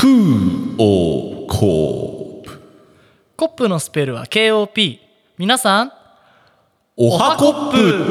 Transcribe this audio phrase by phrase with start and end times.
[0.00, 2.62] クーオーコープ。
[3.36, 5.00] コップのスペルは KOP
[5.38, 5.92] 皆さん
[6.96, 8.04] おはコップ。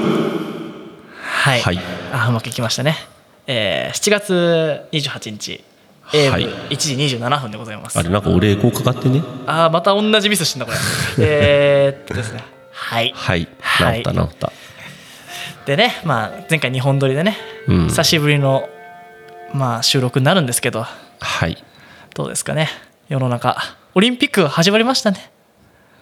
[1.21, 1.79] はい、はい。
[2.11, 2.97] あうまくいきましたね、
[3.47, 5.63] えー、7月28日。
[6.11, 6.77] AM1 はい。
[6.77, 9.23] 時27分でございます、あれなんかお礼こうかかってね。
[9.45, 10.77] あーまた同じミスしてんだこれ。
[11.25, 12.43] えーっとですね。
[12.69, 13.13] はい。
[13.15, 13.47] はい。
[13.61, 14.51] はい治った治った。
[15.65, 17.37] でね、まあ、前回2本撮りでね、
[17.69, 17.87] うん。
[17.87, 18.67] 久しぶりの、
[19.53, 20.85] まあ、収録になるんですけど。
[21.21, 21.63] はい
[22.17, 22.67] どうですかね
[23.09, 23.55] 世の中。
[23.93, 25.31] オリンピックが始まりましたね。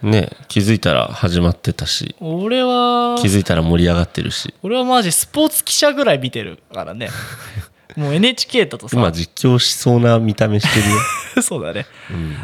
[0.01, 2.15] ね気づいたら始まってたし。
[2.21, 4.53] 俺は気づいたら盛り上がってるし。
[4.63, 7.09] 俺はマジスポーツ記者ぐらい見てるからね。
[7.97, 8.95] もう NHK だとさ。
[8.97, 10.97] 今実況しそうな見た目してるよ。
[11.43, 11.85] そうだね、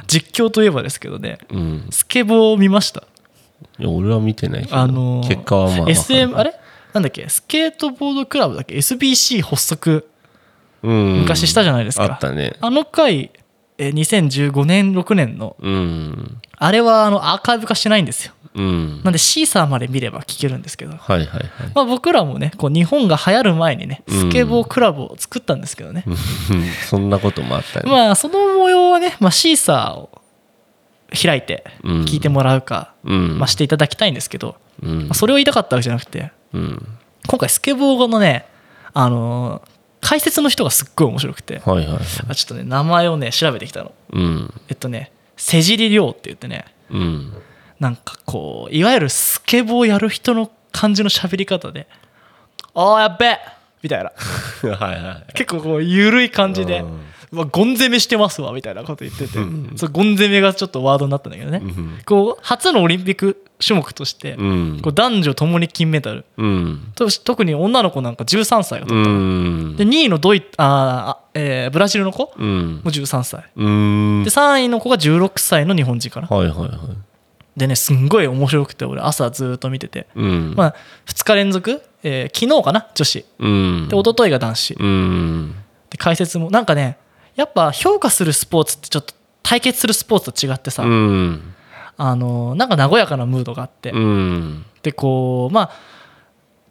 [0.05, 1.87] 実況といえばですけどねうん。
[1.91, 3.03] スケボーを見ました？
[3.79, 6.51] いや俺は見てないけど、あのー結果はまあ SM あれ？
[6.51, 6.57] れ
[6.93, 7.27] なんだっけ？
[7.29, 10.07] スケートボードクラブだっけ？SBC 発足。
[10.83, 11.21] うん。
[11.21, 12.03] 昔したじゃないですか。
[12.03, 12.53] あったね。
[12.61, 13.31] あの回
[13.81, 16.41] えー2015年6年のうん。
[16.57, 18.33] あれはあのアーカイブ化してないんですよ。
[18.53, 19.01] うん。
[19.03, 21.43] なんでシーサーまで見れば聞けるんですけど、はいはいはい。
[21.73, 24.19] まあ、僕らもねこう日本が流行る前にねうん。
[24.19, 26.15] スケボークラブを作ったんですけどね、う ん
[26.89, 30.21] そんなこともあったね、まあその模様はね、まあ、シーサーを
[31.19, 32.01] 開いてうん。
[32.03, 33.39] 聞いてもらうか、うん。
[33.39, 34.99] まあ、していただきたいんですけど、うん。
[35.03, 36.87] まあ、それを言いたかったわけじゃなくてうん。
[37.27, 38.45] 今回スケボーのね
[38.93, 39.70] あのー
[40.01, 41.59] 解説の人がすっごい面白くて。
[41.59, 41.99] はいはいはい。
[42.27, 43.93] あちょっとね名前をね調べてきたの。
[44.11, 44.53] うん。
[44.67, 46.65] えっとね瀬尻亮って言ってね。
[46.89, 47.33] うん。
[47.79, 51.87] なんかこういわゆるスケボーやる人の感じの喋り方で
[52.73, 53.39] 「ああやっべえ!」
[53.81, 54.11] みたいな。
[54.77, 55.33] はいはい。
[55.33, 56.99] 結構こう緩い感じでうん
[57.31, 59.73] 「うわゴン攻めしてますわ」みたいなこと言ってて、うん。
[59.77, 61.99] そうゴン攻めがちょっとワードになったんだけどね、うん。
[62.05, 64.79] こう初のオリンピック種目として、うん。
[64.81, 66.25] こう男女ともに金メダル。
[66.37, 66.91] うん。
[66.95, 69.75] と特に女の子なんか13歳がう取ったの、ん。
[69.75, 72.81] で2位のドイあえーブラジルの子うん。
[72.83, 73.45] も13歳。
[73.55, 74.23] うん。
[74.23, 76.69] で3位の子が16歳の日本人かなはいはいはい。
[77.57, 80.53] でねすんごい面白くて俺朝ずーっと見てて、うん。
[80.55, 80.75] まあ、
[81.07, 83.25] 2日連続、えー昨日かな女子。
[83.39, 83.87] うん。
[83.89, 84.73] で一昨日が男子。
[84.79, 85.55] うん。
[85.89, 86.97] で解説もなんかね
[87.35, 89.13] やっぱ評価するスポーツってちょっと
[89.43, 91.53] 対決するスポーツと違ってさ、うん
[91.97, 94.65] あのなんか和やかなムードがあって、うん。
[94.83, 95.71] でこうまあ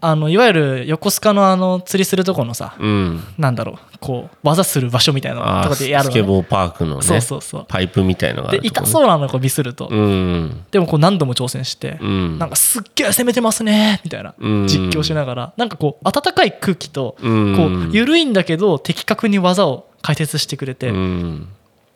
[0.02, 3.22] あのいわゆる横須賀のあの釣りするとこのさ、うん。
[3.36, 7.66] なんだろうこう技する場所みたいなとかでやるの、ね、スケボーパークのねそうそうそう。
[7.68, 10.64] パイプみたいのがあで痛そうなのこうビスると、うん。
[10.70, 14.66] でもこう何度も挑戦して、うんなんかすっげえ攻めてますねみたいなうん。
[14.66, 15.52] 実況しながら。
[15.58, 17.90] なんかこう温かい空気とこうん。
[17.90, 21.48] う緩いんだけど的確に技を解説してくれてうん。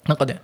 [0.07, 0.43] なんかね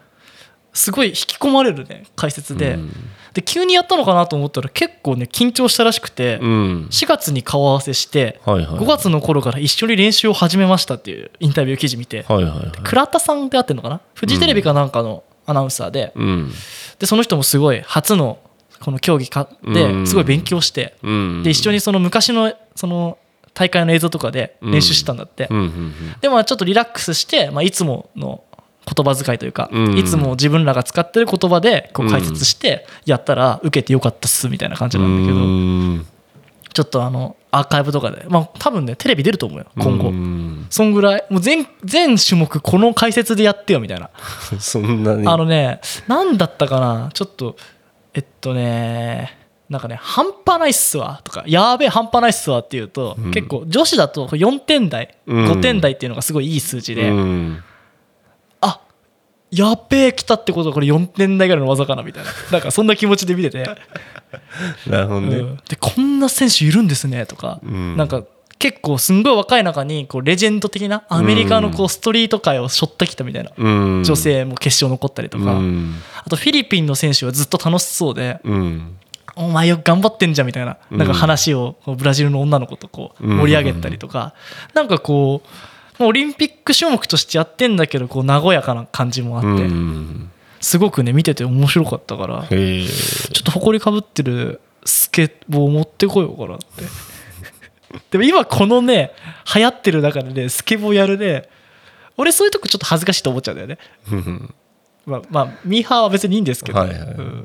[0.72, 2.74] すごい引き込まれるね解説で。
[2.74, 2.92] うん。
[3.32, 6.88] で急にやったのかなと思ったら結構ね緊張したらしくてうん。
[6.90, 8.78] 4月に顔合わせしてはいはい。
[8.78, 12.24] 5月の頃から一緒に練習を始めましたっていうインタビュー記事見て。
[12.28, 12.72] はいはいはい。
[12.82, 14.00] 倉田さんであってんのかな？
[14.14, 16.12] フジテレビかなんかのアナウンサーで。
[16.14, 16.52] うん。
[16.98, 18.38] でその人もすごい初の
[18.80, 19.74] この競技かうん。
[20.04, 20.96] ですごい勉強して。
[21.02, 21.42] うん。
[21.42, 23.18] で一緒にその昔のその
[23.52, 25.48] 大会の映像とかで練習したんだって。
[26.20, 28.44] でまあちょっとリラックスして、まあ、いつもの
[28.86, 29.98] 言葉遣いというか、うん。
[29.98, 36.06] いつも自分らが使ってる言葉でこう解説してやったら受けてよかったっすみたいな感じなんだけど、うん。
[36.72, 40.66] ちょっとあのアーカイブとかでまあ多分ねテレビ出ると思うよ今後、うん。
[40.70, 44.10] そんぐらいもう全全種目この解説でやってよみたいな、
[44.58, 45.26] そんなに。
[45.26, 47.56] あのね何だったかなちょっと
[48.14, 49.36] えっとね
[49.68, 53.30] なんかね半端ないっすわとかやーべえ半端ないっすわっていうと、うん。
[53.30, 55.46] 結構女子だと4点台、うん。
[55.46, 57.62] 5点台っていうのがすごいいい数字で、うん。
[57.62, 57.69] あ
[59.50, 62.30] やっべえ来たってことはこれ4点台ぐらいの技かなみたいな。
[62.52, 63.64] なんかそんな気持ちで見てて、
[64.86, 65.36] なるほどね。
[65.36, 65.56] うん。
[65.68, 67.96] でこんな選手いるんですねとか、うん。
[67.96, 68.22] なんか
[68.58, 73.68] 結構すんごい若い中にこうレジェンド的なアメリカのこうストリート界を背負ってきたみたいな、う
[74.00, 74.04] ん。
[74.04, 75.96] 女性も決勝残ったりとか、うん。
[76.24, 78.96] あとフィリピンの選手はずっと楽しそうで、うん。
[79.36, 80.76] お前よく頑張ってんじゃんみたいな。
[80.90, 84.34] なんか話をブラジルの女の子とこううん盛り上げたりとか、
[84.74, 85.48] なんかこう
[86.06, 90.30] オリンピック種目としてやってんだけどこう和やかな感じもあって、うん。
[90.60, 92.46] すごくね見てて面白かったから。
[92.48, 92.56] ちょ
[93.40, 96.84] っと埃かぶってるスケボー持ってこようかなって。
[98.10, 99.12] でも今このね
[99.54, 101.48] 流行ってる中でねスケボーやるね
[102.16, 103.78] 俺そういうとこちょっと恥ずかしいと思っちゃうんだよね。
[104.12, 104.54] うん。
[105.06, 106.98] まあまあミーハーは別にいいんですけど、はいはい。
[106.98, 107.02] う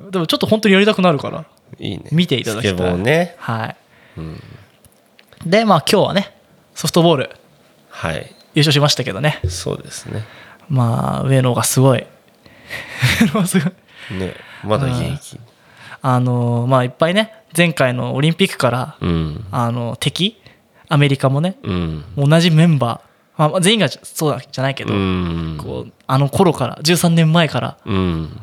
[0.07, 0.11] ん。
[0.11, 1.45] でもちょっと本当にやりたくなるから
[1.79, 2.03] いいね。
[2.11, 2.71] 見ていただきたい。
[2.71, 3.35] スケボーね。
[3.37, 3.75] はい。
[4.17, 4.43] うん。
[5.45, 6.35] でまあ今日はね
[6.73, 7.29] ソフトボール。
[7.89, 9.39] はい優勝しましたけどね。
[9.47, 10.23] そうですね。
[10.69, 12.05] まあ上野がすごい。
[13.45, 13.65] すご
[14.15, 14.19] い。
[14.19, 15.39] ねまだ現役。
[16.01, 19.45] あのまあいっぱいね前回のオリンピックから、うん。
[19.51, 20.41] あの敵
[20.87, 22.05] アメリカもねうん。
[22.17, 23.01] 同じメンバ
[23.37, 25.57] まあまあ、全員がそうだじゃないけど、うん。
[25.61, 28.41] こうあの頃から13年前からうん。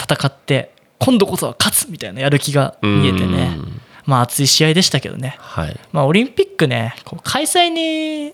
[0.00, 3.80] 戦って今度こそは勝つみたいなやる気が見えてね、うん。
[4.06, 5.78] まあ熱い試合でしたけどね、はい。
[5.92, 8.32] まあ、オリンピックねこう開催に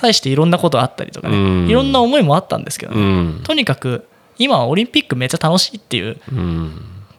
[0.00, 1.68] 際していろんなことあったりとかね、うん。
[1.68, 3.04] いろんな思いもあったんですけどね、う
[3.40, 3.42] ん。
[3.44, 4.08] とにかく
[4.38, 6.20] 今はオリンピックめっちゃ楽しいっていう。
[6.32, 6.72] うん。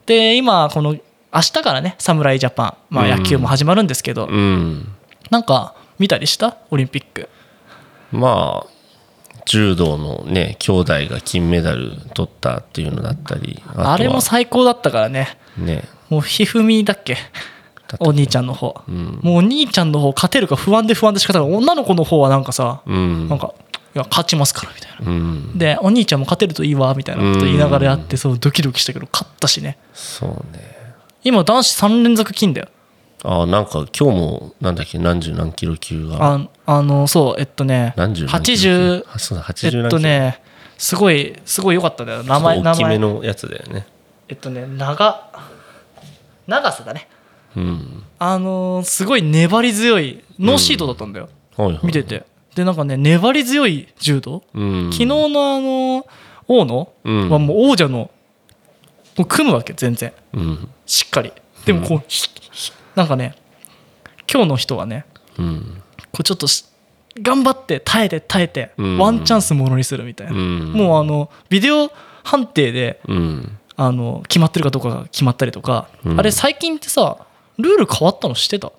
[0.06, 3.12] で今この明日からね侍ジャパン、まあ、うん。
[3.12, 4.88] 野球も始まるんですけど、うん。
[5.30, 6.58] なんか見たりした？
[6.72, 7.30] オリンピック。
[8.12, 8.70] まあ
[9.46, 15.38] 柔道のね兄弟が金メダル取ったっていうのだったりあれも最高だったからね。
[15.58, 15.84] ね。
[16.10, 17.18] もうひふみだっけ？
[18.00, 19.20] お兄ちゃんの方、ん。
[19.22, 23.28] もうお兄ちゃんの方勝てるか不安で不安で仕方がない女の子の方はなんかさ、うん。
[23.30, 23.54] なんか
[23.96, 25.12] いや勝ちますからみたいな。
[25.12, 25.58] うん。
[25.58, 29.78] でお兄ちゃんも勝てるといいわみたいなこと言いながらやってそうドキドキしたけど勝ったしね。
[29.94, 30.96] そうね。
[31.24, 32.68] 今男子3連続金だよ。
[33.24, 36.18] あなんか今日もなんだっけ何十何キロ級が。
[36.36, 39.88] ああのそうえっとね何十何キロ級？80あそうだえ80何キロ。
[39.88, 40.42] っとね
[40.78, 42.24] すごいすごい良かったんだよ。
[42.24, 43.86] 名前大きめのやつだよね。
[44.30, 45.30] えっとね長
[46.48, 47.08] 長さだね。
[47.12, 47.19] うん
[48.20, 52.26] あのーすごい粘り強いノーシートだったんだよ、はいはい見てて。
[52.56, 54.92] でなんかね粘り強い柔道、うん。
[54.92, 56.06] 昨日のあの
[56.48, 57.30] 大野うん。
[57.30, 58.12] はもう王者の
[59.18, 60.14] もう組むわけ全然。
[60.34, 60.70] うん。
[60.86, 61.32] しっかり。
[61.66, 63.36] でもこう、ひひなんかね
[64.32, 65.06] 今日の人はね
[65.38, 65.82] うん。
[66.12, 66.66] こうちょっとし
[67.22, 68.98] 頑張って耐えて耐えて、うん。
[68.98, 70.74] ワンチャンスものにするみたいな、うん。
[70.74, 71.92] もうあのビデオ
[72.24, 73.58] 判定でうん。
[73.76, 76.20] あの決まってるかどうかが決まったりとか、うん。
[76.20, 77.26] あれ最近ってさ
[77.60, 78.72] ルール変わったの知ってた？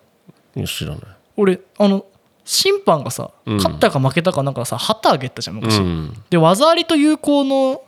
[0.67, 1.01] 知らない。
[1.37, 2.05] 俺あの
[2.45, 3.57] 審判がさうん。
[3.59, 6.23] 勝ったか負けたかなんかさ旗あげたじゃん昔、うん。
[6.31, 7.83] で技ありと有効の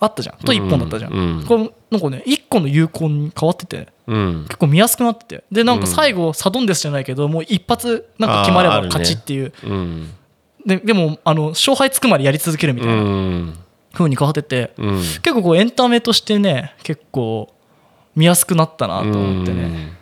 [0.00, 0.38] あったじゃん。
[0.38, 1.44] と1本だったじゃん、うん。
[1.46, 4.44] これなんかね1個の有効に変わっててうん。
[4.44, 5.44] 結構見やすくなってて。
[5.50, 10.14] でなんか最後サドンデスじゃないけどもう一発なんか決まれば勝ちっていう、うん。
[10.64, 13.58] ででもあの勝敗つくまでやり続けるみたういなん。
[13.92, 14.96] 風に変わってて、うん。
[14.98, 17.52] 結構こうエンタメとしてね結構
[18.14, 19.96] 見やすくなったなと思ってね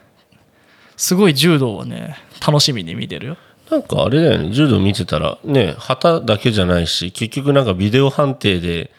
[0.96, 3.36] すごい柔道はね楽しみに見てるよ。
[3.70, 4.50] なんかあれだよね。
[4.50, 8.90] 柔道見てたらね旗だけじゃないし結局なんかビデオ判定で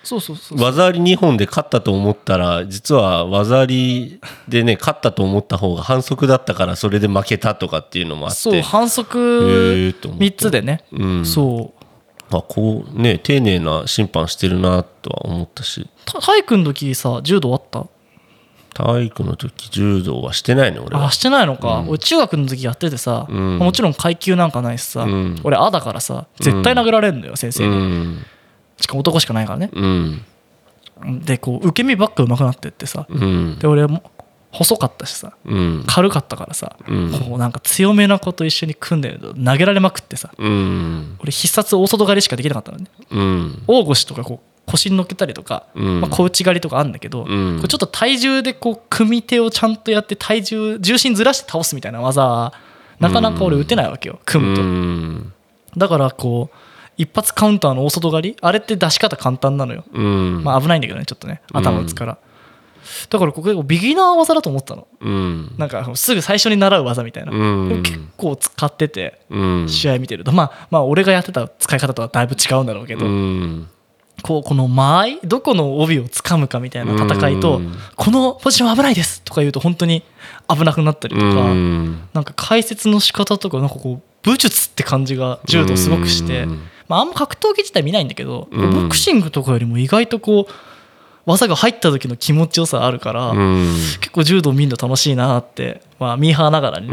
[0.58, 8.38] 技あり2本で勝ったと思ったら実は技ありでね勝ったと思った方が反則だったからそれで負けたとかっていうのもあって。
[8.38, 10.26] そう反則へーと思って。
[10.26, 11.26] 3つでね、うん。
[11.26, 12.36] そう。
[12.36, 15.88] あこうね丁寧な審判してるなとは思ったし。
[16.06, 17.86] た体育の時さ柔道あった？
[18.76, 21.06] 体育の時柔道はしてないね俺は。
[21.08, 23.58] あしてないのか、俺中学の時やっててさ、ん。
[23.58, 25.40] もちろん階級なんかないしさ、うん。
[25.46, 28.26] 俺「あ」だからさ絶対殴られるのよ、先生うに、ん。
[28.78, 29.70] しかも男しかないからね。
[29.74, 30.22] うん。
[31.24, 33.58] でこう受け身ばっか上手くなってってさうん。
[33.60, 34.04] で俺も
[34.52, 35.84] 細かったしさうん。
[35.88, 37.12] 軽かったからさ、うん。
[37.12, 41.16] こうなんか強めな子と一緒に組んでると投げられまくってさうん。
[41.22, 42.88] 俺必殺大外刈りしかできなかったのね。
[43.10, 43.64] うん。
[43.68, 46.02] 大腰とかこう腰に乗っけたりとか、うん。
[46.02, 47.58] まあ、小内刈りとかあるんだけど、うん。
[47.58, 52.54] これちょっと体重でこう組み手をちゃんとやって体重重心ずらして倒すみたいな技は
[53.00, 55.34] なかなか俺打てないわけよ組むと、うん
[55.78, 56.58] だからこう
[56.98, 60.44] 一発カウンターの大外刈りあれって出し方簡単なのよ、うん。
[60.44, 62.18] まあ危ないんだけどねちょっとね頭打つから、
[63.10, 64.88] だからここビギナー技だと思ってたの。
[65.02, 65.56] うん。
[65.58, 67.84] なんかすぐ最初に習う技みたいな、うん。
[67.84, 69.70] 結構使っててうん。
[69.70, 73.68] 試合見てると、まあまあ俺がやってた使い方とはだいぶ違うんだろうけど、うん
[74.24, 80.04] こうこの間合いどこの帯を掴むかみたいな戦いと、うんこのポジション危ないですとか言うと本当に
[80.48, 82.08] 危なくなったりとか、うん。
[82.14, 86.68] なんか解説の仕方とかなんかこう武術って感じが柔道すごくして、うん。
[86.88, 88.84] まあ、あんま格闘技自体見ないんだけど、うん。
[88.84, 90.54] ボクシングとかよりも意外とこう
[91.26, 93.74] 技が入った時の気持ちよさあるから、うん。
[94.00, 96.90] 結構柔道見るの楽しいなって、まあ、ミーハーながらに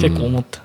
[0.00, 0.62] 結構思った。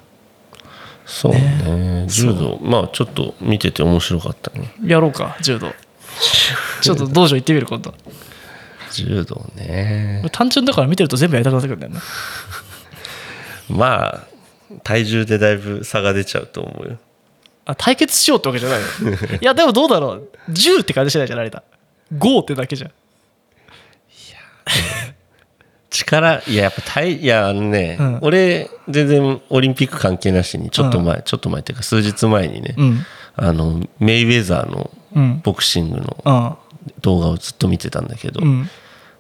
[1.05, 2.05] そうね。
[2.07, 2.59] 柔道。
[2.61, 4.73] まあちょっと見てて面白かったね。
[4.85, 5.73] やろうか柔道
[6.81, 7.93] ちょっと道場行ってみる今度。
[8.91, 10.23] 柔道ね。
[10.31, 11.99] 単純だから見てると全部やりたくなってくるんだよね。
[13.69, 14.27] まあ
[14.83, 16.97] 体重でだいぶ差が出ちゃうと思うよ。
[17.65, 19.11] あ対決しようってわけじゃないの。
[19.41, 20.29] いやでもどうだろう。
[20.49, 21.63] 10って感じしないじゃん成田
[22.13, 22.91] 5ってだけじゃん。
[25.89, 28.19] 力いややっぱ体いやあのね、うん。
[28.21, 33.05] 俺全然オリンピック関係なしにちょっと前、ちょっと前っていうか数日前にね、うん。
[33.35, 35.00] あのメイウェザーのうん
[35.43, 36.57] ボクシングのうん。
[37.01, 38.69] 動画をずっと見てたんだけど、うん。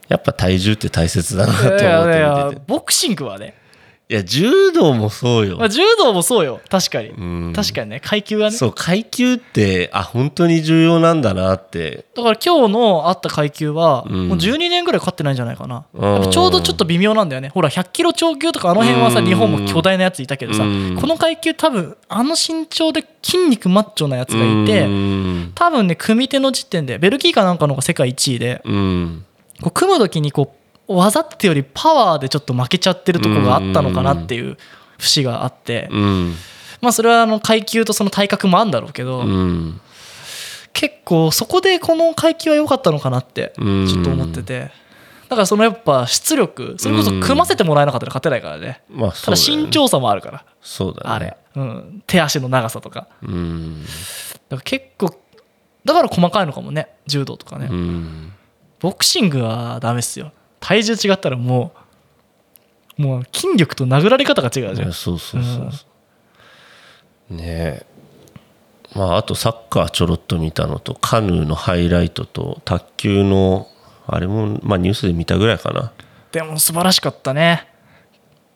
[0.07, 2.61] やっぱ体重って大切だなとい思って見てて。
[2.67, 3.55] ボクシングはね
[4.11, 5.57] いや柔道もそうよ。
[5.57, 6.59] まあ、柔道もそうよ。
[6.67, 7.53] 確かに、うん。
[7.55, 8.01] 確かにね。
[8.01, 8.51] 階級がね。
[8.51, 12.03] そう階級ってあ本当に重要なんだなって。
[12.13, 14.27] だから今日のあった階級は、うん。
[14.27, 15.85] もう12年ぐらい勝ってないんじゃないかな、
[16.29, 17.51] ちょうどちょっと微妙なんだよね。
[17.53, 19.25] ほら100キロ超級とかあの辺はさ、うん。
[19.27, 20.97] 日本も巨大なやついたけどさ、うん。
[20.99, 25.51] この階級多分あの身長で筋肉マッチョなやつがいて、うん。
[25.55, 29.25] 多分ね組手の時点でベルギーかなんかの方が世界1位でうん。
[29.61, 30.60] こう組む時にこう
[30.95, 34.57] 技ってよりパワーでちょっと負けちゃってるとこがあったのかなっていう
[34.97, 36.35] 節があって、うん。
[36.81, 39.81] まあそれはあの階級とその体格もあるんだろうけど、うん。
[40.73, 43.97] 結構そこでこの階級は良かったのかなってちうん。
[43.97, 44.71] ょっと思ってて。
[45.29, 48.81] だからそのやっぱ出力それこそ組ませてもらえなかったら勝てないからね。
[48.89, 50.45] ただまあそうだ身長差もあるから。
[50.61, 51.09] そうだね。
[51.09, 53.07] あれ、うん、手足の長さとか。
[53.23, 53.83] うん。
[53.83, 55.15] だから結構
[55.85, 56.89] だから細かいのかもね。
[57.07, 58.33] 柔道とかね、うん。
[58.79, 61.73] ボクシングはダメっすよ体重違ったらも
[62.97, 64.93] うもう筋力と殴られ方が違うじゃん。
[64.93, 65.85] そうそうそうそ
[67.31, 67.35] う。
[67.35, 67.85] ねえ。
[68.95, 73.67] まああとサッカーちょろっと見たのとカヌーのハイライトと卓球の
[74.07, 75.91] あれもまあニュースで見たぐらいかな。
[76.31, 77.67] でも素晴らしかったね。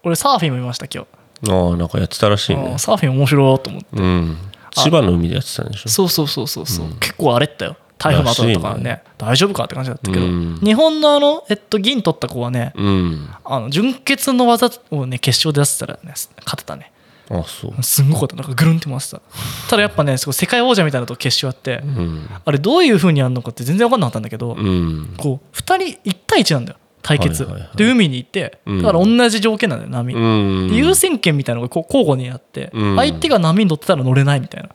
[0.03, 1.07] 俺サーフィンも見ました今
[1.41, 2.61] 日、ああなんかやってたらしいね。
[2.71, 3.87] うんサーフィン面白いと思って。
[3.93, 4.37] うん。
[4.71, 5.89] 千葉の海でやってたんでしょ？
[5.89, 10.59] そうそうそうそうそう、結構荒れったよ台風の後だったからねらし大丈夫かって感じだったけど、うん。
[10.61, 13.29] 日本のあの、えっと、銀取った子はねうん。
[13.43, 16.13] あの純潔の技をね決勝で出せたらね
[16.45, 16.91] 勝てたね。
[17.29, 17.83] あそう。
[17.83, 18.35] すんごかった。
[18.35, 19.21] なんかぐるんって回ってた。
[19.69, 22.29] ただやっぱねすごい世界王者みたいなとこ決勝やって、うん。
[22.43, 25.15] あれどういう風にやるのかって全然分かんなかったんだけど、うん。
[25.17, 25.61] こう2
[25.93, 28.81] 人1対1なんだよ対決、はいはいはいで海に行ってうん。
[28.81, 30.17] だから同じ条件なんだよ波、う
[30.65, 30.67] ん。
[30.69, 32.95] で優先権みたいなのがこう交互にあって、うん。
[32.95, 34.69] 相手が波に乗ってたら乗れないみたいな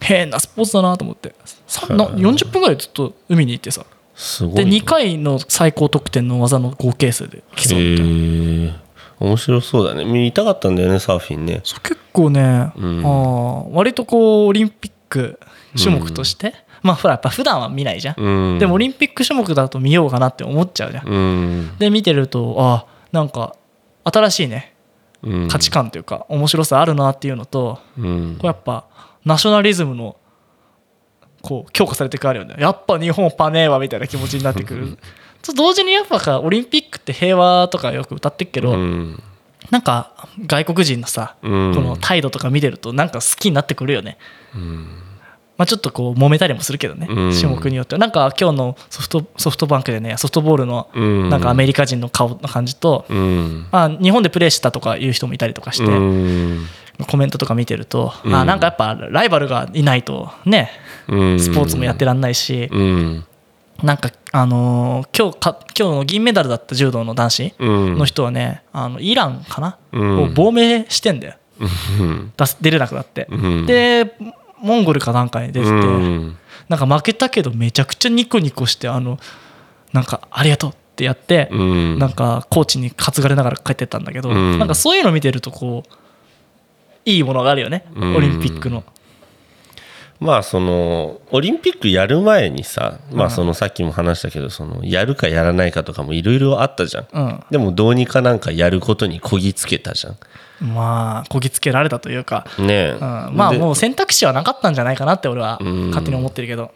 [0.00, 1.34] 変なスポーツだなと思って。
[1.66, 3.82] さはいな40分ぐらいずっと海に行ってさ。
[3.82, 7.42] ですごいね2回の最高得点の技の合計数で。
[7.56, 8.90] 競うみたいなへえ
[9.20, 10.04] 面白そうだね。
[10.04, 11.60] 見たかったんだよねサーフィンね。
[11.64, 12.44] そう結構ね、ん。
[12.44, 15.38] あー割とこうオリンピック
[15.76, 18.58] 種目として、まあほらやっぱ普段は見ないじゃん、うん。
[18.58, 21.78] でもオリンピック種目だと見ようかなって思っちゃうじゃん、うん。
[21.78, 23.54] で見てるとあなんか
[24.04, 24.74] 新しいね
[25.22, 25.48] うん。
[25.48, 28.36] 価値観というか面白さあるなっていうのと、うん。
[28.36, 28.86] こうやっぱ
[29.24, 30.16] ナショナリズムの
[31.42, 32.56] こう強化されていくあるよね。
[32.58, 34.98] やっぱ日本パネーわみたいな気持ちになってくる。
[35.42, 39.22] と同時にやっぱかオリンピックって平和とかよく歌ってるけど、うん。
[39.70, 41.74] なんか外国人のさ、うん。
[41.74, 44.18] この態度とか見てるとなんか好きになってくるよね、
[44.54, 44.86] うん。
[45.56, 47.32] まあ、ちょっとこう揉めたりもするけどね、うん。
[47.32, 47.98] 種目によっては。
[47.98, 51.28] なんか今日のソフトソフトバンクでねソフトボールのうん。
[51.30, 53.66] なんかアメリカ人の顔の感じと、うん。
[53.70, 56.66] まあ、日本でプレーしたとかいう人もいたりとかして、うん
[57.06, 58.34] コメントとか見てると、うん。
[58.34, 60.70] あなんかやっぱライバルがいないとね
[61.08, 61.40] うん。
[61.40, 63.24] スポーツもやってらんないし、うん。
[63.82, 67.98] なんかあのー今日か今日の銀メダルだった柔道の男子うん。
[67.98, 70.22] の人はねあのイランかな、うん。
[70.24, 71.34] を亡命してんだよ。
[71.58, 72.32] うん。
[72.60, 73.66] 出れなくなって、うん。
[73.66, 74.16] で
[74.58, 76.36] モンゴルかなんかに出てて、うん。
[76.68, 79.18] なんか負けたけどめちゃくちゃニコニコしてあの
[79.92, 81.98] なんかありがとうってやって、うん。
[81.98, 84.58] なんかコーチに担がれながら帰ってったんだけど、うん。
[84.58, 85.92] なんかそういうの見てるとこう
[87.04, 88.16] いいものがあるよね、うん。
[88.16, 88.84] オリンピックの。
[90.18, 97.08] まあそのオリンピックやる前にさまあそのさっきも話したけどそのやるかやらないかとかもいろいろあったじゃん。
[97.10, 100.16] うん、でもどうにかなんかやることにこぎつけたじゃん。
[100.74, 102.90] まあこぎつけられたというか、ねえ。
[102.90, 105.86] うん、まあでもう選択肢はなかったんじゃないかなって俺はうん。
[105.88, 106.70] 勝手に思ってるけど、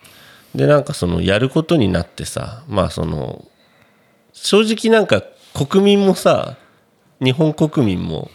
[0.54, 3.45] でなんかそのやることになってさまあその
[4.33, 6.57] 正直なんか国民もさ
[7.21, 8.31] 日本国民も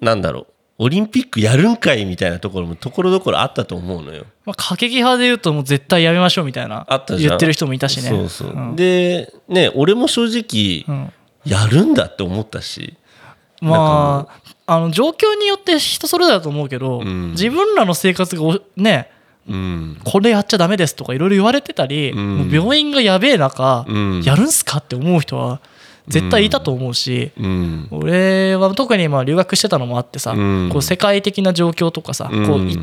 [0.00, 0.46] なんだろう
[0.80, 4.24] オリンピックやるんかいみたいなところもところどころあったと思うのよ。
[4.44, 8.08] まあ、過激派で言うともう絶対やめましょうみたいなあった言ってる人もいたしね。
[8.08, 8.76] そうそう、ん。
[8.76, 11.12] でね俺も正直、うん。
[11.44, 12.96] やるんだって思ったし。
[13.60, 14.28] ま
[14.66, 17.32] ああの状況によって人それぞれだと思うけど、ん。
[17.32, 19.10] 自分らの生活がおね
[19.48, 20.00] うん。
[20.04, 24.22] これやっちゃダメですとかいろいろ言われてたり、う病院がやべえ中、うん。
[24.22, 25.60] やるんすかって思う人は
[26.08, 30.68] 絶対いたと思うし、うん俺は特にまあ留学してたのもあってさ、うん。
[30.70, 32.46] こう世界的な状況とかさ、うん。
[32.46, 32.78] こうい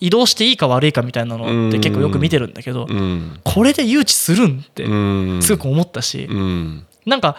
[0.00, 3.38] 移動していいか悪いかみたいなのって結構よく見てるんだけど、うん。
[3.44, 4.94] これで誘致するんってう
[5.38, 5.42] ん。
[5.42, 6.86] すごく思ったし、うん。
[7.06, 7.36] なんか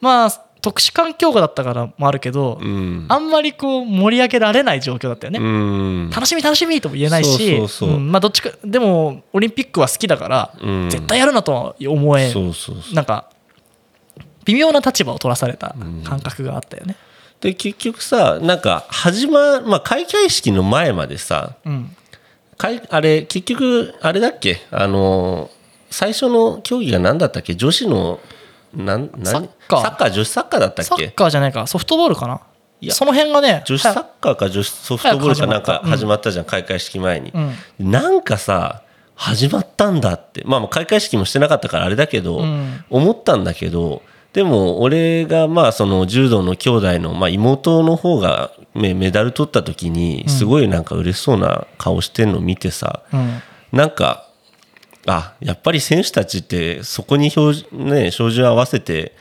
[0.00, 0.30] まあ
[0.62, 3.06] 特殊環境下だったからもあるけど、うん。
[3.08, 5.38] あんまりこう盛り上げられない状況だったよね。
[5.38, 6.10] うん。
[6.10, 7.60] 楽しみ楽しみとも言えないし
[8.00, 10.90] まあどっちかでもオリンピックは好きだから、うん。
[10.90, 12.32] 絶対やるなとは思え
[12.94, 13.30] なんか
[14.46, 16.96] 微妙な立場を取らされた感覚があったよね。
[17.40, 21.94] で結局さなんか始ままあ開会式の前までさうん。
[22.56, 24.62] 開あれ結局あれだっけ？
[24.70, 25.50] あの
[25.90, 27.54] 最初の競技が何だったっけ？
[27.54, 28.20] 女子の
[28.74, 29.26] なん何？
[29.26, 29.82] サッカー。
[29.82, 31.66] サッカー女子サッカーだったっサッけカーじゃないか。
[31.66, 32.40] ソフトボールかな。
[32.80, 32.94] いや。
[32.94, 36.30] その辺がね女子サッカーか女子ソフトボールかなんか始まった。
[36.30, 37.90] じゃん開会式前に、うん。
[37.90, 38.82] なんかさ
[39.14, 40.42] 始まったんだって。
[40.46, 42.84] まあまあ開会式もしてなかったからあれだけど、うん。
[42.88, 44.00] 思ったんだけど
[44.36, 53.40] でも俺がまあその柔道の兄弟のまあ妹の方がメメダル取った時にすごいなんか嬉しそうな顔してんの見てさ、うん。
[53.72, 54.28] なんか
[55.06, 59.14] あやっぱり選手たちってそこに標,、ね、照準合わせて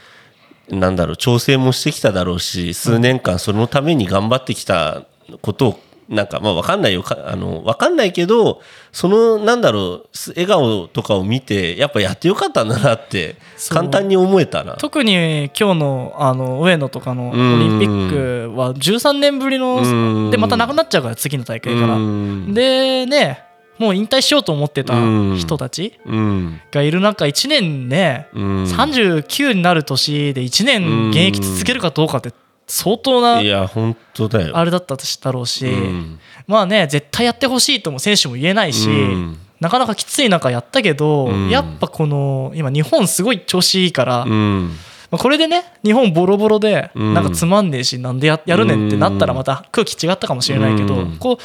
[0.68, 5.06] なんだろう調整もしてきただろうし数年間そのために頑張ってきた
[5.42, 7.02] ことをなんかまあ分かんないよ。
[7.04, 13.38] かあの分かんないけどそのなんだろうす笑顔とかを見てやっぱやってよかったんだなって
[13.70, 14.76] 簡単に思えたな。
[14.76, 20.26] 特に今日のあの上野とかのオリンピックは13年ぶりうん。
[20.26, 21.96] のでまたなくなっちゃうから次の大会から。
[21.96, 22.54] うん。
[22.54, 23.44] でね
[23.78, 24.94] もう引退しようと思ってた
[25.38, 26.62] 人たちうん。
[26.72, 28.64] がいる中1年ねうん。
[28.66, 32.32] 39になる年で1年現役続けるかどうかって
[32.68, 34.58] 相当ないや本当だよ。
[34.58, 36.20] あれだっただろうしうん。
[36.48, 39.38] まあね絶対やってほしいとも選手も言えないしうん。
[39.60, 41.50] なかなかきつい中やったけどうん。
[41.50, 44.72] やっぱこの今日本すごい調子いいからうん。
[45.12, 47.14] まあこれでね日本ボロボロでうん。
[47.14, 51.18] なんかつまんねえしなんでややるねんってなったらまた空気違ったかもしれないけどうん。
[51.18, 51.44] こう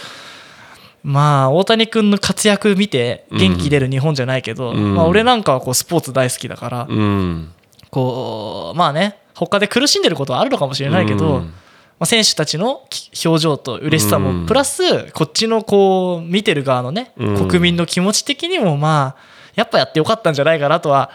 [1.02, 4.94] まあ大谷君の活躍見て元気出る日本じゃないけどうん。
[4.94, 7.52] まあ俺なんかはこうスポーツ大好きだからうん。
[7.90, 11.42] こうまあね他で苦しんでることはあるのかもしれないけど、うん。
[11.42, 11.52] ま
[12.00, 14.42] あ、選手たちのき表情と嬉しさうん。
[14.42, 17.48] もプラスこっちのこう見てる側のねうん。
[17.48, 19.22] 国民の気持ち的にもまあ
[19.54, 21.10] やっぱやってよかったんじゃないかなとは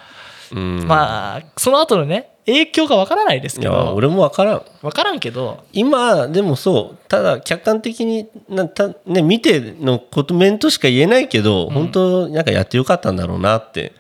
[0.52, 0.86] うん。
[0.88, 3.96] まあその後のね影響がわからないですけど。
[3.96, 4.66] 俺も分からん。
[4.84, 5.64] わからんけど。
[5.74, 13.94] 今でもそうただ客観的になた、ね、見てのこと面としか言えないけど、本当なんかやってよかったんだろうなって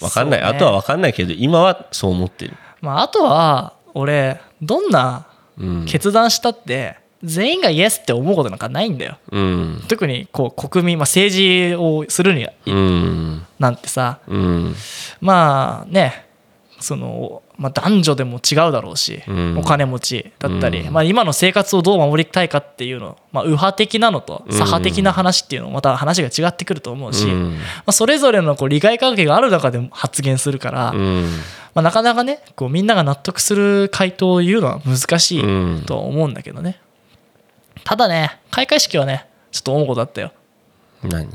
[0.00, 0.46] 分かんない、ね。
[0.46, 5.26] あとは分かんないけど今はそう思ってる、まああとは俺どんな
[5.58, 5.84] うん。
[5.86, 9.18] 決断したって全員がイエスって思うことなんかないんだよ。
[9.30, 9.84] うん。
[9.88, 13.46] 特にこう国民、まあ、政治をするにうん。
[13.58, 14.18] なんてさ。
[14.26, 14.74] うん。
[15.20, 16.26] まあね
[16.80, 19.58] その、まあ、男女でも違うだろうし、うん。
[19.58, 20.92] お金持ちだったり、うん。
[20.92, 27.54] まあ、今の生活をどう守りたいかっていうの、まあ、右派的なのと左派的な話っていうのまた話が違ってくると思うし、うん。
[27.54, 31.30] まあ、それぞれのこう利害関係がある中で発言するから、うん。
[31.74, 35.78] まあ、なかなかねこうみんなが納得する回答を言うのは難しうん。
[35.78, 36.80] いとは思うんだけどね。
[37.84, 40.32] ただね開会式はねちょっと思うことあったよ。
[41.04, 41.28] 何？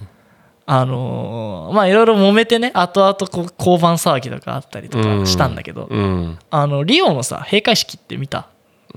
[0.71, 6.37] あのーまあいろいろ揉めてね後々こう交番騒ぎとかあったりとかしたんだけど、うん。
[6.51, 8.47] あのリオのさ閉会式って見た？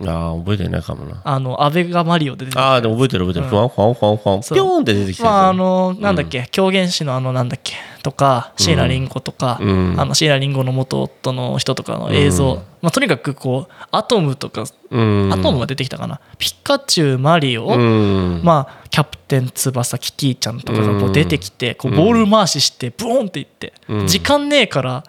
[0.07, 1.21] ああ覚えてないかもな。
[1.23, 4.41] あの安倍がマリオで出てきたああでも覚えてる覚えてる、ふわんふわんふわんふわん。
[4.41, 4.59] ピそう。
[4.59, 9.95] ョーンって出てきたまああのなんだっけ、狂言師のあのなんだっけとか椎名林檎とか、うん。
[9.99, 12.63] あの椎名林檎の元夫の人とかの映像、うん。
[12.81, 15.33] まあ、とにかくこうアトムとか、うん。
[15.33, 16.21] アトムが出てきたかな。
[16.39, 18.41] ピカチュウマリオ、うん。
[18.43, 23.73] まあ、キャプテン翼キティちゃんとかがこううん出てきてこうボール回ししてブーンっていって。
[23.89, 24.07] うん。
[24.07, 25.05] 時間ねえから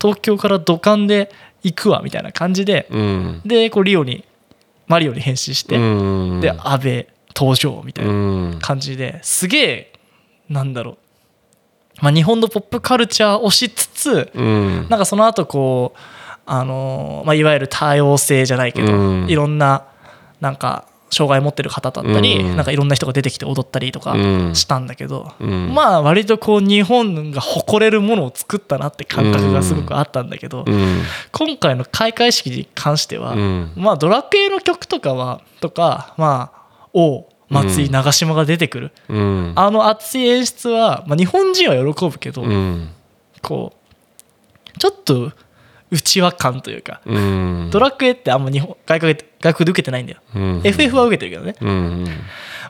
[0.00, 1.32] 東京から土管で
[1.66, 3.40] 行くわみたいな感じでうん。
[3.44, 4.24] でこうリオに
[4.86, 6.40] マリオに変身してうん。
[6.40, 8.08] で安倍登場みたいう
[8.50, 8.58] なん。
[8.60, 9.92] 感じですげえ
[10.48, 10.98] なんだろう。
[12.02, 14.86] まあ日本のポップカルチャーをしつつうん。
[14.88, 15.98] なんかその後こう
[16.46, 19.28] あのーまあいわゆる多様性じゃないけどうん。
[19.28, 19.84] いろんな
[20.40, 22.56] なんか障害を持ってる方だったり、うん。
[22.56, 24.54] なんかいろんな人が出てきて踊ったりとかうん。
[24.54, 25.74] したんだけど、うん。
[25.74, 31.02] まあ割とこう日本が誇れるものを作ったなって感覚がすごくあったんだけど、うん。
[31.32, 33.72] 今回の開会式に関しては、うん。
[33.76, 39.52] まあドラクエの曲とかはとかまあ王松井長嶋が出てくる、うん。
[39.54, 42.90] あの熱い演出は、まあ、日本人は喜ぶけど、うん。
[43.42, 45.32] こうちょっと
[45.90, 47.68] 内輪感というか、うん。
[47.70, 50.60] ドラクエってあんま日本外国で外国で受けてないんだよ、うん。
[50.64, 51.54] FF は受けてるけどね。
[51.60, 52.06] うん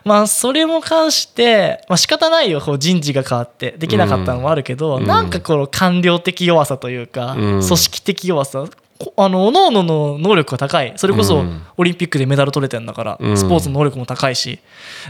[0.03, 5.05] まあそれも関して、まあ仕方ないよこう人事が変わってできなかったのもあるけど、うん。
[5.05, 7.39] なんかこの官僚的弱さというか、うん。
[7.61, 8.69] 組織的弱さこ
[9.15, 10.93] あの各々の能力が高い。
[10.95, 11.61] それこそうん。
[11.77, 13.37] オリンピックでメダル取れてるんだから、うん。
[13.37, 14.59] スポーツの能力も高いし。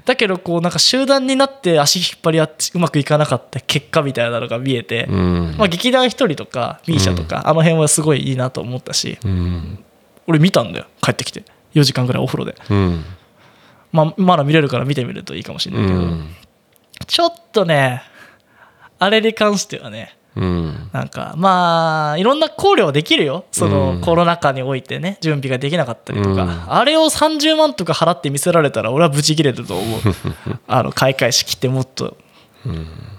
[0.06, 5.56] だけどこうなんか集団になって足引っ張り合ってうまくいかなかった結果みたいなのが見えて、うん。
[5.58, 9.84] まあ、劇団一人とか社とか、あの辺はすごいいいなと思ったしうん。
[10.28, 11.44] 俺見たんだよ帰ってきて。
[11.74, 13.06] 4時間ぐらいお風呂で、うん。
[13.92, 16.36] まあ、まだ見れるから見てみるといいかもしれうないけど、ん。
[17.06, 18.04] ちょっとね
[19.00, 20.90] あれに関してはねうん。
[20.94, 23.46] なんかまあいろんな考慮はできるよ。
[23.52, 24.02] その、うん。
[24.02, 26.74] コロナ禍においてね準備ができなかったりとか、うん。
[26.74, 30.00] あれを30万とか払って見せられたら俺はブチ切れると思う。
[30.68, 32.18] あの開会式ってもっと。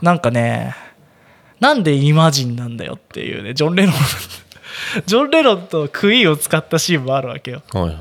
[0.03, 0.77] なんかね
[1.61, 3.95] なんでイマジンなんだよっていうねジョン・レノン。
[5.07, 7.63] ジョン・レノンとクイーンを使ったシーンもあるわけよ。
[7.73, 7.97] はいはい。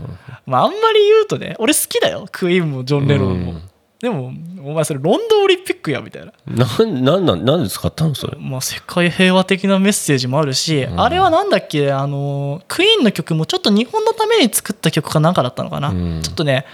[0.45, 2.27] まああんまり言うとね俺好きだよ。
[2.31, 3.61] クイーンもジョン・レノンも、うん
[3.99, 4.31] でも
[4.63, 6.31] お前それロンドンオリンピックやみたいな。
[6.45, 8.37] なんなんなんなんで使ったのそれ？
[8.39, 11.01] まあ、世界平和的なメッセージもあるし、ん。
[11.01, 16.21] あれはなんだっけあのクイーンの曲もちょっと日本のために作った曲かなんかだったのかな、うん。
[16.21, 16.65] ちょっとね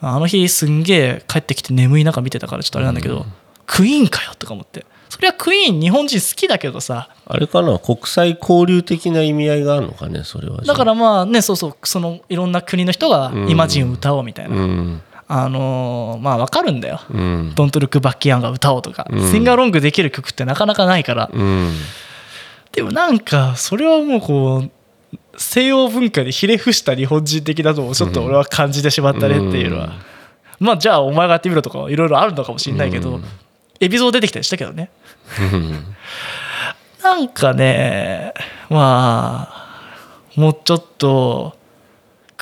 [0.00, 3.24] あの日すんげえ帰ってきて眠い中見てたからちょっとあれなんだけど、
[3.66, 4.84] クイーンかよとか思って。
[5.08, 7.08] それはクイーン日本人好きだけどさ。
[7.24, 10.62] あれかな国際交流的な意味合いがあるのかねそれは。
[10.62, 17.00] だからまあねそうそうそのいろんな国の人がイマジンを歌おうみたいな、うんあのーまあわかるんだよ。
[17.10, 19.30] うん「ドントルックバッキアンが歌おうとか、うん。
[19.30, 21.72] シンガーロングできる曲ってなかなかないから、うん
[22.72, 24.70] でもなんかそれはもうこう
[25.36, 29.92] 西洋文化にひれ伏した日本人的だとちょっと俺は感じてしまったねっていうのは、
[30.58, 33.24] まあじゃあお前がやってみろとかいろいろあるのかもしれないけど、うん。
[33.80, 34.90] エビゾー出てきたりしたけどね。
[35.52, 35.94] うん
[37.02, 38.32] なんかね
[38.70, 41.54] まあもうちょっと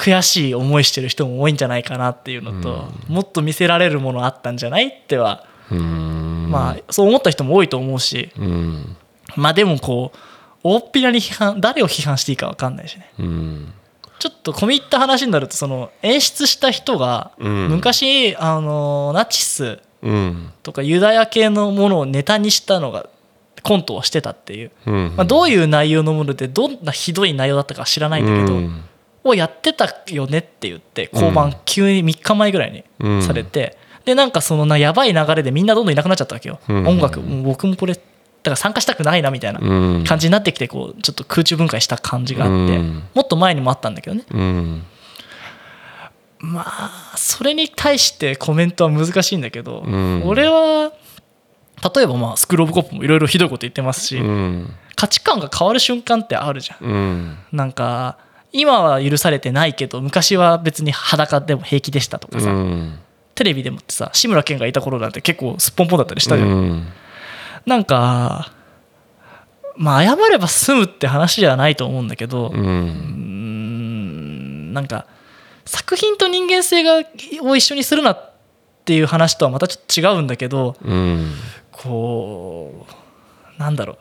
[0.02, 6.48] 悔しい思いしてる人も多いんじゃないかなっていうのと、もっと見せられるものあったんじゃないっては、うん。
[6.50, 8.96] まあそう思った人も多いと思うしうん。
[9.36, 10.18] まあでもこう
[10.64, 13.10] 大っぴらに批判誰を批判していいか分かんないしね。
[13.20, 13.72] うん。
[14.18, 17.68] ちょっと込み入った話になるとその演出した人がうん。
[17.68, 20.52] 昔あのナチスうん。
[20.64, 23.08] とかユダヤ系のものをネタにしたのが
[23.62, 25.12] コントをしてたっていう、うん。
[25.16, 28.84] まあ、どういう内容のものでどんなひどい内容だったか知らないんだけど、うん
[29.24, 33.22] をやってたよねって言って交番急に3日前ぐらいにうん。
[33.22, 36.86] されて、でなんかそのなやばい流れでみんなどんどんいなくなっちゃったわけよ、うん。
[36.86, 40.04] 音楽僕もこれだから参加したくないなみたいなうん。
[40.04, 43.02] 感じになってきてこうちょっと空中分解した感じがあって、うん。
[43.14, 44.24] もっと前にもあったんだけどね。
[44.30, 44.82] うん。
[46.40, 50.22] まあそれに対してコメントは難しいんだけど、うん。
[50.26, 50.92] 俺は
[51.94, 54.74] 例えばまあスクール・オブ・コップもいろいろひどいこと言ってますし、うん。
[54.96, 57.38] 価値観が変わる瞬間ってあるじゃん。
[57.52, 58.18] なんか
[58.52, 62.98] 今は許されてないけど昔は別に裸でも平気でしたとかさ、うん。
[63.34, 66.86] テレビでもってさ志村けんがいた頃なんて結構すっぽんぽんだったりしたじゃん、うん。
[67.64, 68.52] なんか
[69.76, 75.06] まあ謝れば済むって話じゃないと思うんだけど、ううーんなんか
[75.64, 77.02] 作品と人間性が
[77.40, 78.32] を一緒にするなっ
[78.84, 81.32] ていう話とはまたちょっと違うんだけどうん。
[81.70, 82.86] こ
[83.56, 83.98] うなんだろう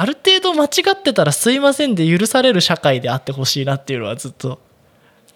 [0.00, 4.60] ある程度間違ってたらすいませんで許される社会であってほしいなっていうのはずっと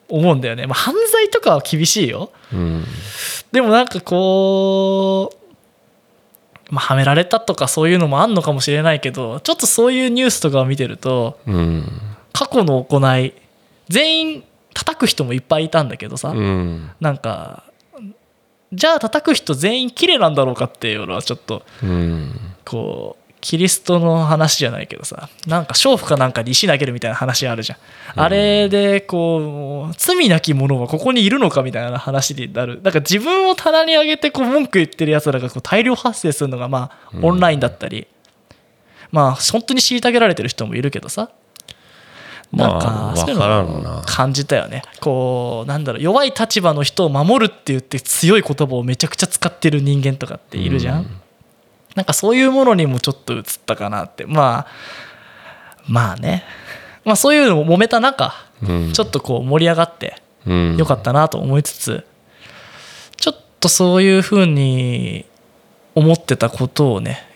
[0.08, 2.30] 思うんだよね、まあ、犯罪とかは厳しいよ。
[2.52, 2.84] うん。
[3.50, 5.32] でもなんかこ
[6.70, 11.88] う、まあ、はめられたとかそういうのもあんのかもしれないけどちょっとそういうニュースとかを見てるとうん。
[12.32, 13.34] 過去の行い
[13.88, 14.44] 全員
[14.74, 16.88] 叩く人もいっぱいいたんだけどさ、うん。
[17.00, 17.64] なんか
[18.72, 22.30] じゃあ叩く人全員綺麗なんだろうかっていうのはちょっとうん。
[22.64, 27.78] こうキリストの話じゃないけどさなんか娼婦かなんかに石投げるみたいな話あるじゃん、
[28.20, 32.80] あれでこう罪なき者はここにいるのかみたいな話になる。
[32.80, 38.06] だから自分を棚に上げてこう文句言ってるやつらがこう大量発生するのがまあオンラインだったり、
[39.10, 41.30] まあ本当に虐げられてる人もいるけどさ。
[42.52, 44.82] なんかまあそういうの感じたよね。
[45.00, 51.21] こうなんだろう弱い立場の人を守るって言って強い言葉をめちゃくちゃ使ってる人間とかっているじゃん、うん
[51.94, 54.24] なんかそういうものにもちょっと映ったかなって。
[54.26, 54.66] まあ
[55.86, 56.44] まあね。
[57.04, 58.92] まあそういうのも揉めた中うん。
[58.92, 60.76] ちょっとこう盛り上がってうん。
[60.76, 62.06] よかったなと思いつつ
[63.16, 65.24] ちょっとそういうふうに
[65.94, 67.28] 思ってたことをね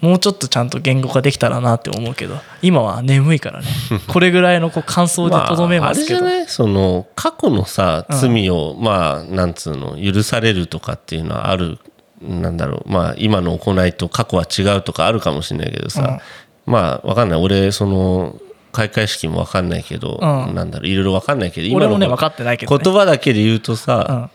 [0.00, 3.66] もうちょっとちゃんと言語化できたらなって思うけど今は眠いからね。
[4.06, 6.48] これぐらいのこう感想でとどめますけど、あ、あれじゃない？
[6.48, 8.18] その過去のさうん。
[8.18, 11.78] 罪を、まあなんつうの許されるとかっていうのはある
[12.20, 12.90] なんだろう。
[12.90, 16.20] まあ今の行いと過去は違うとかあるかもしれないけどさ、
[16.66, 17.40] まあわかんない。
[17.40, 18.38] 俺その
[18.72, 20.54] 開会式もわかんないけど、うん。
[20.54, 20.88] なんだろう。
[20.88, 24.30] いろいろわかんないけどの俺もねね、言葉だけで言うとさ、うん。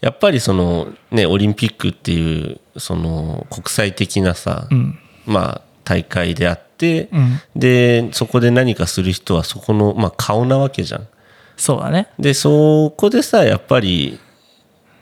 [0.00, 4.98] やっぱりそのねオリンピックっていうその国際的なさ、うん。
[5.26, 7.40] まあ大会であって、うん。
[7.56, 11.08] でそこで何かする人はそこの、まあ、顔なわけじゃん。
[11.56, 12.08] そうだね。
[12.18, 14.18] でそこでさやっぱり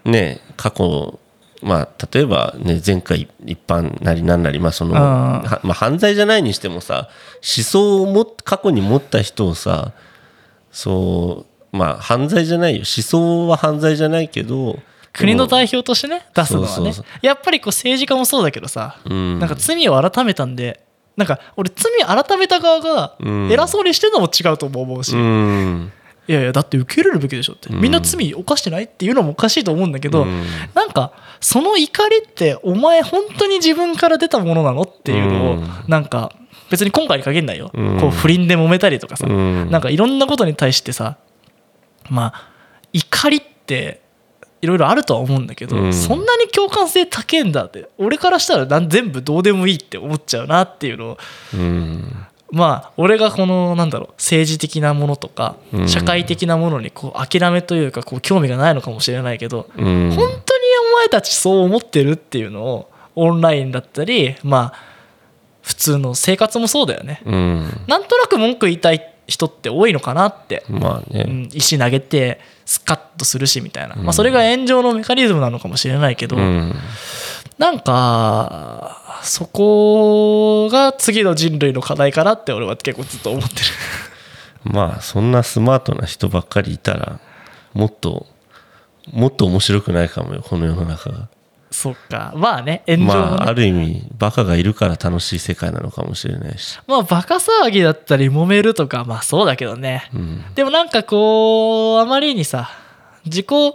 [0.04, 1.19] ね過去
[1.62, 7.08] まあ例えばね前回一般なりなんなりまあその、まあ、犯罪じゃないにしてもさ
[7.56, 9.92] 思想をも過去に持った人をさ
[10.72, 12.78] そうまあ犯罪じゃないよ。
[12.78, 14.78] 思想は犯罪じゃないけど
[15.12, 16.72] 国の代表表としてね出すのはね。
[16.72, 17.04] そうそうそう。
[17.22, 19.38] やっぱりこう政治家もそうだけどさ、うん。
[19.38, 20.84] なんか罪を改めたんで
[21.16, 23.52] なんか俺罪を改めた側がうん。
[23.52, 25.92] 偉そうにしてるのも違うとも思うし、うん
[26.30, 27.72] いやいやだって受け入れるべきでしょって。
[27.72, 30.44] みんな罪犯してないっていうのもおかしいと思うんだけど、うん。
[30.74, 35.68] なんかその怒りってお前本当に自分から出たものなのっていうのをうん。
[35.88, 36.32] なんか
[36.70, 37.98] 別に今回に限らないよ、うん。
[38.00, 39.70] こう不倫で揉めたりとかさ、うん。
[39.72, 41.16] なんかいろんなことに対してさ
[42.08, 42.50] まあ
[42.92, 44.00] 怒りって
[44.62, 45.92] いろいろあるとは思うんだけど、うん。
[45.92, 51.18] そんなに共感性高えんだって俺からしたら全部どうでもいいって思っちゃうなっていうのを
[51.54, 55.88] うんまあ俺がこのなんだろう政治的なものとかうん。
[55.88, 60.10] 社会的なものにこう諦めというかこう興味がないのかもしれないけど、うん。
[60.10, 60.30] 本当に
[60.92, 64.90] お前たちそう思ってるっていうのをオンラインだったりまあ
[65.62, 67.22] 普通の生活もそうだよね。
[67.24, 67.84] うん。
[67.86, 71.24] なんとなく文句言いたい人って多いのかなって、まあね。
[71.28, 74.02] うん、石投げてスカッとするしみたいな、うん。
[74.02, 76.74] まあ、それが炎上のメカニズムなのかもしれないけど、うん
[77.60, 84.72] なんかそこが次の人類の課題かなって俺は結構ずっと思ってる。
[84.72, 87.20] まあそんなスマートな人ばっかりいたら
[87.74, 88.26] もっと
[89.12, 91.28] もっと面白くないかもよこの世の中が。
[91.70, 92.32] そっか。
[92.34, 96.80] まあね炎上もね、まあある意味バカがいるから楽しい世界なのかもしれないし。
[96.86, 100.44] まあバカ騒ぎだったり揉めるとかまあそうだけどね、うん。
[100.54, 102.70] でもなんかこうあまりにさ
[103.26, 103.72] 自己ちょ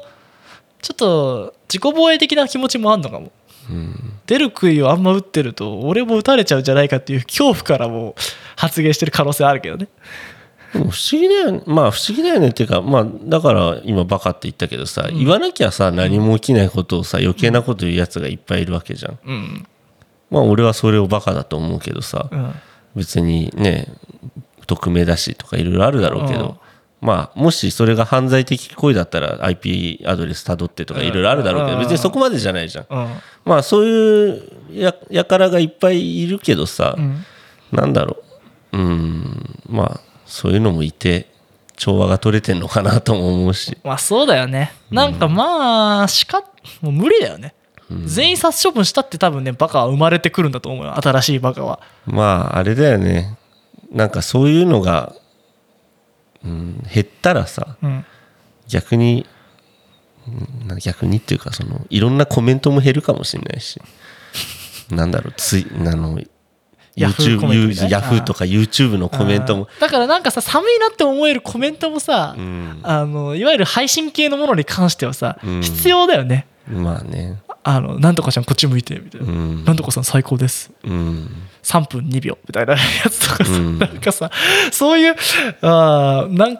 [0.91, 3.27] っと自己防衛的な気持ちもあんのかも。
[3.27, 3.31] うん
[4.25, 8.15] 出る杭をあんま打ってると俺も打たれちゃうんじゃないかっていう恐怖からも
[8.55, 9.87] 発言してる可能性あるけどね。
[10.71, 11.63] 不思議だよね。
[11.65, 12.49] まあ不思議だよね。
[12.49, 19.19] っていうかまあだから今バカって言ったけどさ、言わなきゃさ何も起きないことをさ余計なこと言うやつがいっぱいいるわけじゃん。
[19.25, 19.67] うん。
[20.29, 22.53] まあ俺はそれをバカだと思うけどさ、うん。
[22.95, 23.87] 別にね
[24.67, 26.64] 匿名だしとかいろいろあるだろうけど、うん
[27.01, 31.83] まあもしそれが犯罪的行為だったら IP アドレスたどってとかいろいろあるだろうけどうん。
[31.83, 32.85] 別にそこまでじゃないじゃん。
[32.89, 33.07] うん。
[33.45, 37.25] まあそういうややからがいっぱいいるけどさ、うん。
[37.71, 38.17] なんだろ
[38.71, 38.77] う。
[38.77, 39.59] うん。
[39.69, 41.27] まあそういうのもいて
[41.75, 43.77] 調和が取れてんのかなとも思うし。
[43.83, 44.73] まあそうだよね。
[44.89, 46.43] なんかまあしか
[46.81, 47.53] もう無理だよね、
[48.05, 50.95] 全員殺処分したって多分ねバカは生まれてくるんだと思うよ。
[50.99, 51.79] 新しいバカは。
[52.05, 53.37] まああれだよね。
[53.91, 55.13] なんかそういうのが、
[56.43, 58.05] うん、減ったらさうん。
[58.67, 59.25] 逆に
[60.81, 63.81] 逆にっていうかそのいろんなコメントも減るかもしれないし。
[64.89, 66.19] なんだろうついあの
[66.95, 69.67] YouTube ヤフーとか YouTube のコメントも。
[69.79, 72.79] だからなんかさ寒いなって思えるコメントもさ、うん。
[72.83, 75.61] あのいわゆる配信系のものに関してはさ、うん。
[75.61, 77.39] 必要だよねまあね。
[77.63, 79.65] あのなんとかちゃんこっち向いてみたいな、うん。
[79.65, 80.71] なんとかさん最高です。
[80.83, 81.29] うん。
[81.63, 82.37] 3分2秒。
[82.47, 83.79] みたいなやつとかさ、うん。
[83.79, 84.29] なんかさ
[84.71, 85.15] そういう
[85.61, 86.59] あーなん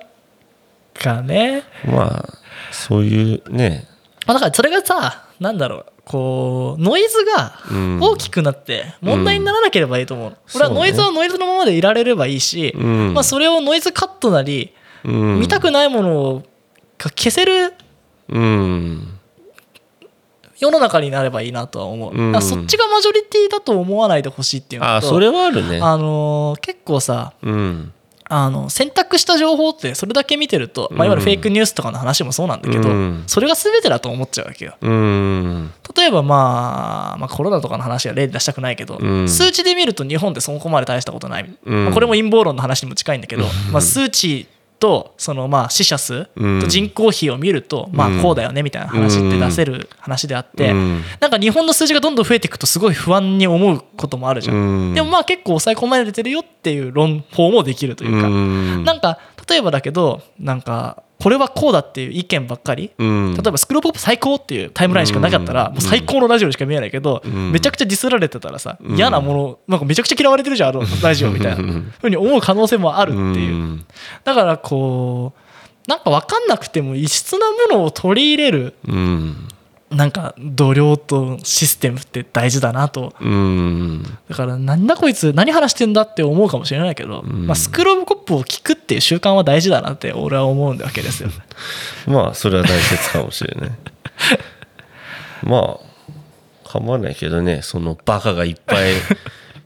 [0.94, 1.64] かね。
[1.86, 2.34] まあ
[2.72, 3.88] そういうね。
[4.26, 5.86] まあだからそれがさなんだろう。
[6.06, 8.00] こうノイズがうん。
[8.00, 13.14] 大きくなって問題にならなければいいと思う、これはノイズはノイズのままでいられればいいし、うん。
[13.14, 14.72] まあ、それをノイズカットなり、
[15.04, 15.40] うん。
[15.40, 16.44] 見たくないものを
[16.98, 17.74] が消せる
[18.30, 19.20] うん
[20.58, 22.42] 世の中になればいいなとは思う、うん。
[22.42, 25.80] そっちがマジョリティだと思わないでほしいっていうのとあそれはあるね。
[25.82, 27.92] あのー結構さうん。
[28.28, 33.24] あの選択した情報ってそれだけ見てると、まあ、いわゆるフェイクニュースとかの話もそうなんだけど、うん。
[33.28, 34.76] それが全てだと思っちゃうわけよ。
[34.82, 35.72] うん。
[35.96, 39.30] 例えば、まあ、まあコロナとかの話は例に出したくないけど、うん。
[39.30, 41.86] 数値で見ると日本ってそこまで大したことない、うん。
[41.86, 44.48] まあこれも陰謀論の話にも近いんだけど、まあ、数値
[44.86, 46.62] とそのまあ死者数うん。
[46.62, 51.02] と人口比を見ると、まあこうだよねみたいな話って出せる話であって、うん。
[51.20, 54.94] なんか日本の数字がどんどん増えていくとすごい不安に思うこともあるじゃん、うん。
[54.94, 58.84] でもまあ結構抑え込まれてるよっていう論法もできるというか、うん。
[58.84, 59.18] なんか
[59.50, 63.34] 例えばだけどなんかこれはこうだっていう意見ばっかり、うん。
[63.34, 65.74] 例えばスクロールポップ最高っていうタイムラインしかなかったら、うん。
[65.74, 67.52] もう最高のラジオにしか見えないけど、ん。
[67.52, 68.96] めちゃくちゃディスられてたらさ、うん。
[68.96, 71.58] 嫌なものなんかめちゃくちゃ嫌われてるじゃんあのラジオみたいな。
[71.58, 71.94] うん。
[72.00, 73.86] ふうに思う可能性もあるっていう、うん。
[74.24, 78.74] だからこうなんか分かんなくても異質なものを取り入れる。
[78.88, 79.48] うん
[79.96, 83.14] なんか度量とシステムって大事だなと。
[83.22, 84.04] うん。
[84.30, 87.48] だからなんだこいつ何話してんだって思うかもしれないけど、ん。
[87.48, 91.30] まあ、スクロールコップを聞くっていう習慣は大事だなって俺は思うんだわけですよ。
[92.08, 93.72] まあそれは大切かもしれない。
[95.44, 98.92] まあ構わないけどねそのバカがいっぱい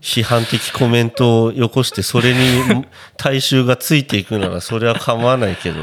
[0.02, 2.86] 批判的コメントをよこしてそれに
[3.18, 5.80] 大衆がついていくならそれは構わないけど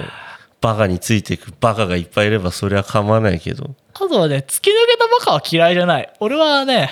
[0.61, 3.75] バカについていくバカがいっぱいいればそれは構わないけど。
[3.95, 6.13] あとはね突き抜けたバカは嫌いじゃない。
[6.21, 6.91] 俺はね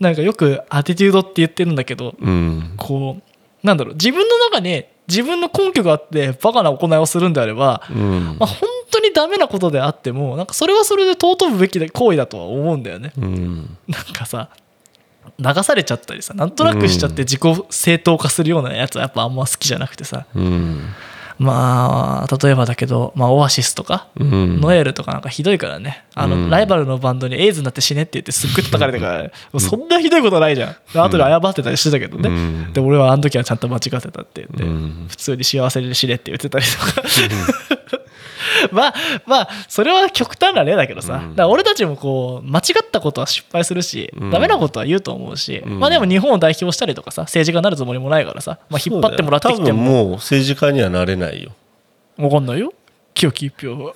[0.00, 2.74] なんかよくアティテュードって言ってるんだけどうん。
[2.76, 8.36] こうなんだろう自分の中に自分の根拠があってバカな行いをするんであれば、うん。
[8.38, 13.12] まあ、本当にダメなことであってもなんかそれはそれで尊ぶべき行為だとは思うんだよね。
[13.18, 13.76] うん。
[13.88, 14.50] なんかさ
[15.38, 20.26] 流されちゃったりさなんとなくしちゃって自己正当化するようなやつはやっぱあんま好きじゃなくてさ。
[20.34, 20.80] うん
[21.38, 24.60] まあ例えばだけど、まあ、オアシスとか、うん。
[24.60, 26.04] ノエルとかなんかひどいからね。
[26.14, 26.50] あの、うん。
[26.50, 30.76] ライバルのバンドにエイズになって死ねって言ってすっごい叩かれてから、もうそんなひどいことないじゃん。
[30.92, 32.72] で後で謝ってたりしてたけどね、うん。
[32.72, 35.06] で俺はあの時はちゃんと間違ってたって言って、うん。
[35.08, 37.02] 普通に幸せに死ねって言ってたりとか
[38.72, 38.94] まあ
[39.26, 41.36] まあそれは極端な例だけどさ、うん。
[41.36, 44.30] だ俺たちもこう間違ったことは失敗するし、うん。
[44.30, 45.80] ダメなことは言うと思うし、うん。
[45.80, 51.52] まあでも日本を代表したりとかさ政治家になるつもりもないからさ、まあ、引っ張ってもらってきて多分ももう政治家にはなれないよ。
[52.16, 52.72] 分かんないよ。
[53.14, 53.94] 清き一票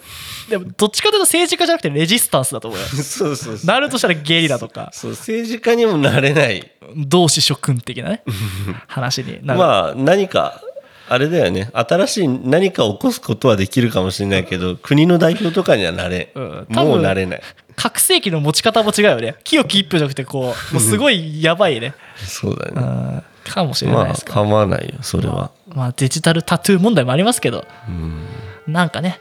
[0.49, 2.87] でもどっちかというと政治家じゃなくてレジスタンスだと思うよ。
[3.03, 3.67] そうそうそう。
[3.67, 4.91] なるとしたらゲリラとか。
[4.93, 6.71] そう政治家にもなれない。
[6.97, 8.23] 同志諸君的なね
[8.87, 10.63] 話になる、まあ何か
[11.09, 11.71] あれだよね。
[11.73, 16.67] 新しい何かを起こすことはできるかもしれないけど国の代表とかにはなれ、うん。
[16.71, 17.43] もうなれない。
[17.77, 19.37] 拡声器の持ち方も違うよね。
[19.45, 27.65] 清き一票じゃなくてこうもうすごいやばいね、うそうだね、ん、かもしれないまあですから、構わないよそれは、まあ、デジタルタトゥー問題もありますけど。
[27.89, 28.27] うん。
[28.67, 29.21] なんかね。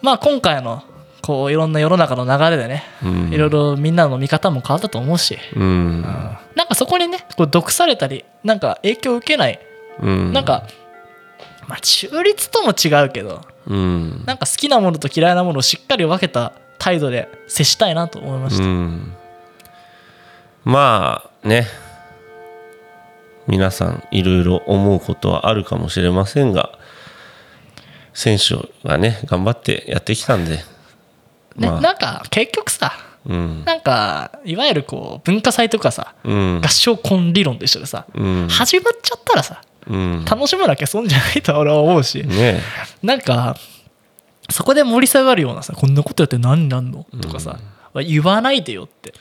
[0.00, 0.82] まあ今回の
[1.20, 3.32] こういろんな世の中の流れでね、うん。
[3.32, 6.02] いろいろみんなの見方も変わったと思うし、うん。
[6.56, 9.60] なんかそこにねこう毒されたりなんか影響を受けない、
[10.00, 10.32] うん。
[10.32, 10.66] なんか
[11.68, 14.24] まあ中立とも違うけどうん。
[14.26, 19.14] なんか好きなものと嫌いなものをしっかり分けた態度で接したいなと思いました、うん。
[20.64, 21.66] まあね。
[23.48, 26.78] 皆さんいろいろ思うことはあるかもしれませんが
[28.14, 30.64] 選手がね頑張ってやってきたんでね
[31.56, 31.80] まあ。
[31.80, 32.92] なんか結局さ
[33.26, 33.64] うん。
[33.64, 36.60] なんかいわゆるこう文化祭とかさうん。
[36.62, 38.48] 合唱コン理論と一緒でさ、うん。
[38.48, 42.60] 始まっちゃったらさうん楽しむだけ損じゃないと俺は思うし、ね
[43.02, 43.56] なんか
[44.50, 47.06] そこで盛り下がるようなさこんなことやって何になんの？
[47.20, 47.58] とかさ、
[47.94, 49.14] 言わないでよって。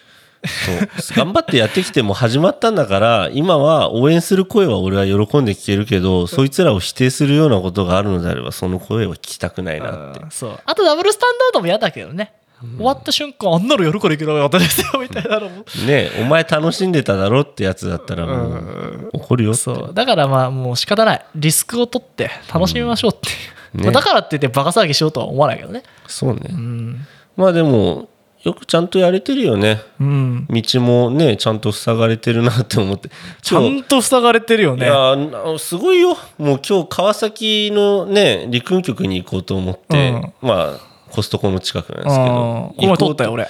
[0.44, 0.90] そう。
[1.16, 10.20] 頑張ってやってきても始まったんだから今は応援する声は俺は喜んで聞けるけどそいつらを否定するようなことがあるのであればその声は聞きたくないなって。
[10.22, 10.60] うんそう。
[10.66, 12.34] あとダブルスタンダードも嫌だけどね、
[12.78, 15.66] 終わった瞬間あんなのやるからいけなかったですよみたいなのも。
[15.86, 19.94] ねお前楽しんでただろってやつだったらもう怒るよそう。
[19.94, 21.26] だからまあもう仕方ない。
[21.36, 23.30] リスクを取って楽しみましょうって。
[23.30, 23.32] い
[23.76, 23.84] う、ね。
[23.86, 25.84] まあだからって言ってバカ騒ぎしようとは思わないけどね。
[26.08, 26.50] そうね。
[26.50, 28.10] うん、まあでも
[28.44, 29.82] よくちゃんとやれてるよね。
[30.00, 33.10] うん、道もねちゃんと塞がれてるなって思って。
[33.42, 34.86] ちゃんと塞がれてるよね。
[34.86, 36.18] いやなすごいよ。
[36.38, 43.48] もう今日川崎のね陸運局に行こうと思って、まあコストコの近くなんですけうんどこの前通ったよ俺。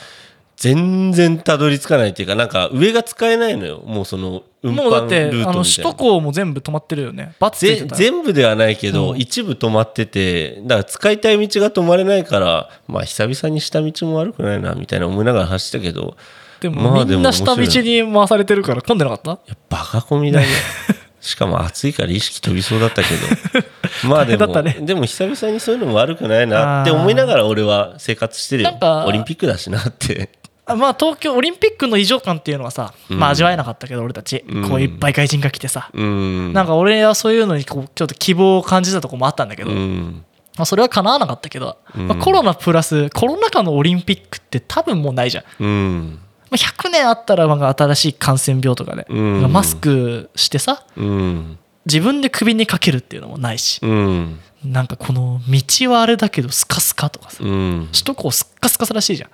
[0.58, 3.82] 全然たどり着かないっていうかなんか上が使えないのよ。
[3.84, 5.50] もうその運搬もうだってルートみたいな。
[5.50, 7.34] あの首都高も全部止まってるよね。
[7.40, 9.18] バツ全部ではないけど、うん。
[9.18, 16.16] 一部止まっててだから使いたい道が止まれないからまあ久々に下道も悪くないなみたいな思いながら走ったけど。
[16.60, 19.32] でも、まあみんな下道に回されてるから混んでなかった？
[19.32, 20.46] いやバカ込みだね
[21.22, 23.68] しかも暑いから意識飛びそうだったけど。
[24.10, 24.78] まあでも、ね。
[24.82, 30.30] でも久々にそういうのも悪くないなって思いながら俺は生活してるオリンピックだしなって。
[30.66, 34.70] あまあ東京オリンピックの異常感っていうのはさ、まあ味わえなかったけど俺たち、うん。
[34.70, 36.54] こういっぱい外人が来てさ、うん。
[36.54, 40.24] なんか俺はそういうのにこうちょっと希望を感じたとこもあったんだけど、うん。
[40.58, 42.08] まあ、それは叶わなかったけど、うん。
[42.08, 46.20] まあ、コロナプラスコロナ禍のオリンピックって多分もうないじゃん、うん
[46.52, 49.52] まあ、100年あったらなんか新しい感染病とかで、うん。
[49.52, 51.58] マスクしてさうん。
[51.86, 54.40] 自分で首にかけるっていうのもないし、うん。
[54.64, 57.88] なんかこの道はあれだけどスカスカとかさ、うん。
[57.92, 59.30] 首都高スッカスカらしいじゃん。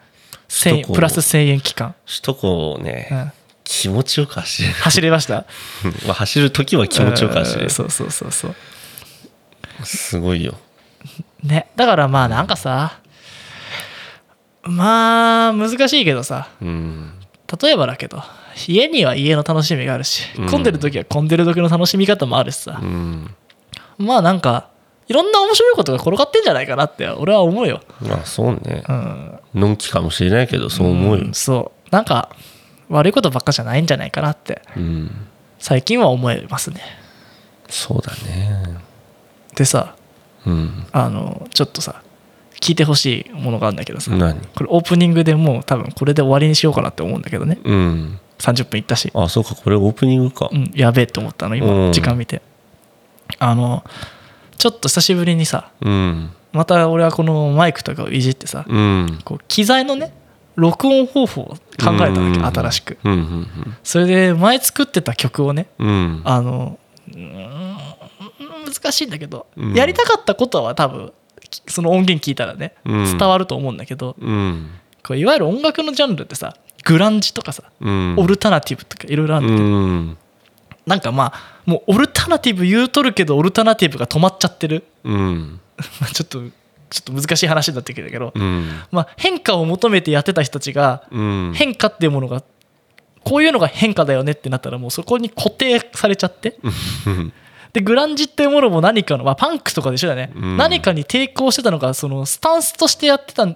[0.47, 0.93] 1000首都高。
[0.93, 3.31] プラス1000円期間、首都高ね、うん。
[3.65, 4.73] 気持ちよく走れる。
[4.75, 5.45] 走れました？
[6.05, 7.63] まあ走る時は気持ちよく走れる。
[7.63, 7.69] うん。
[7.71, 8.55] そうそうそうそう。
[9.83, 10.53] すごいよ。
[11.43, 11.67] ね。
[11.75, 12.99] だからまあなんかさ
[14.67, 16.49] まあ難しいけどさ。
[16.61, 17.13] うん。
[17.61, 18.21] 例えばだけど
[18.67, 20.49] 家には家の楽しみがあるしうん。
[20.49, 22.79] 混んでる時は混んでる時の楽しみ方もあるしさ。
[22.81, 23.33] う、ん。
[23.97, 24.69] まあなんか
[25.07, 28.83] いろんな面白いことが転がってんじゃないかなって俺は思うよ、まあそうね。
[28.87, 31.25] うん、のんきかもしれないけどそう思うよ。
[31.29, 31.89] んそう。
[31.91, 32.29] なんか
[32.89, 34.61] 悪いことばっかじゃないんじゃないかなって。
[34.75, 35.11] うん。
[35.59, 36.81] 最近は思いますね。
[37.69, 38.77] そうだね。
[39.55, 39.95] でさ
[40.45, 40.85] うん。
[40.91, 42.01] あのちょっとさ
[42.59, 44.11] 聞いてほしいものがあるんだけどさ。
[44.11, 44.39] 何？
[44.55, 47.59] これオープニングでもう多分これで終わりにしようかなって思うんだけどね。
[47.63, 48.19] うん。
[48.39, 49.11] 30分いったし。
[49.13, 50.49] あそうかこれオープニングか。
[50.51, 51.93] うん、やべえって思ったのう今ん。
[51.93, 52.41] 時間見て。
[53.39, 53.83] あの
[54.57, 56.31] ちょっと久しぶりにさうん。
[56.53, 59.19] また俺はこのマイクとかをいじってさうん。
[59.23, 60.13] こう機材のね
[60.55, 62.45] 録音方法を考えたわけうん。
[62.45, 62.97] 新しく。
[63.03, 63.47] うんうん
[63.83, 65.87] それで前作ってた曲をねうん。
[65.87, 66.79] うんあの
[68.65, 69.73] 難しいんだけど、うん。
[69.73, 71.13] やりたかったことは多分き
[71.67, 73.17] その音源聞いたらねうん。
[73.17, 74.71] 伝わると思うんだけど、うん。
[75.03, 78.15] こういわゆる音楽のジャンルってさグランジとかさ、うん。
[78.17, 80.17] オルタナティブとかいろいろあるんだけど、うん。
[80.85, 84.83] なんかまあもうオルタナティブ言うとるけどオルタナティブが止まっちゃってる。
[85.03, 85.59] うん。
[86.01, 86.41] まあちょっと
[86.89, 88.69] ちょっと難しい話になってくるけど、うん。
[88.91, 91.53] まあ、変化を求めてやってた人たちがうん。
[91.53, 92.43] 変化っていうものが
[93.27, 96.57] こういうのが変化だよねってなったらもうそこに固定されちゃって
[97.05, 97.33] うん
[97.73, 100.57] でグランジっていうものも何かの、まあ、パンクとかでしょだね、うん。
[100.57, 103.55] 何かに抵抗してたのがそのスタンスとしてやってたも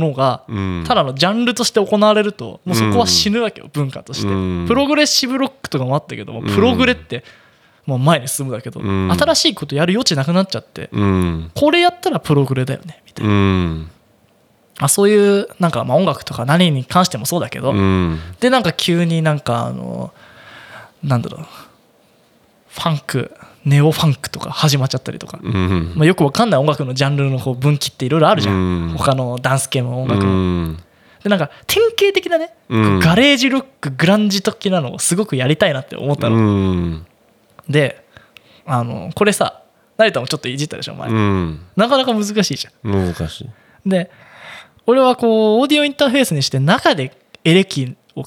[0.00, 0.84] のがうん。
[0.86, 4.28] ただのジャンルとして行われるともうそこは死ぬわけよ文化として。
[4.28, 4.64] うん。
[4.66, 7.24] プログレッシブロックとかもあったけどもプログレって
[7.86, 9.12] もう前に進むだけどうん。
[9.12, 11.50] 新しいことやる余地なくなっちゃってうん。
[11.54, 13.32] これやったらプログレだよねみたいな。
[13.32, 13.90] うん。
[14.78, 18.18] まあそういうなんかまあ音楽とか何に関してもそうだけどうん。
[18.40, 20.12] でなんか急になんかあの
[21.02, 21.46] なんだろう
[22.70, 25.92] ファンクネオファンクとか始まっちゃったりとか、うん。
[25.96, 28.96] まあ、よくわかんない音楽のジャンルのこう分岐っていろいろあるじゃん、うん。
[28.96, 30.76] 他のダンス系の音う楽も、ん。
[31.22, 33.00] でなんか典型的なね、うん。
[33.00, 37.06] ガレージロックグランジ的なのをすごくやりたいなって思ったの、うん。
[37.68, 38.04] で
[38.64, 39.62] あのこれさ
[39.98, 41.60] 成田もちょっといじったでしょ前、うん。
[41.76, 42.90] なかなか難しいじゃん。
[42.90, 43.50] 難しい。
[43.84, 44.10] で
[44.86, 47.14] 俺はこうオーディオインターフェースにして中で
[47.44, 48.24] エレキを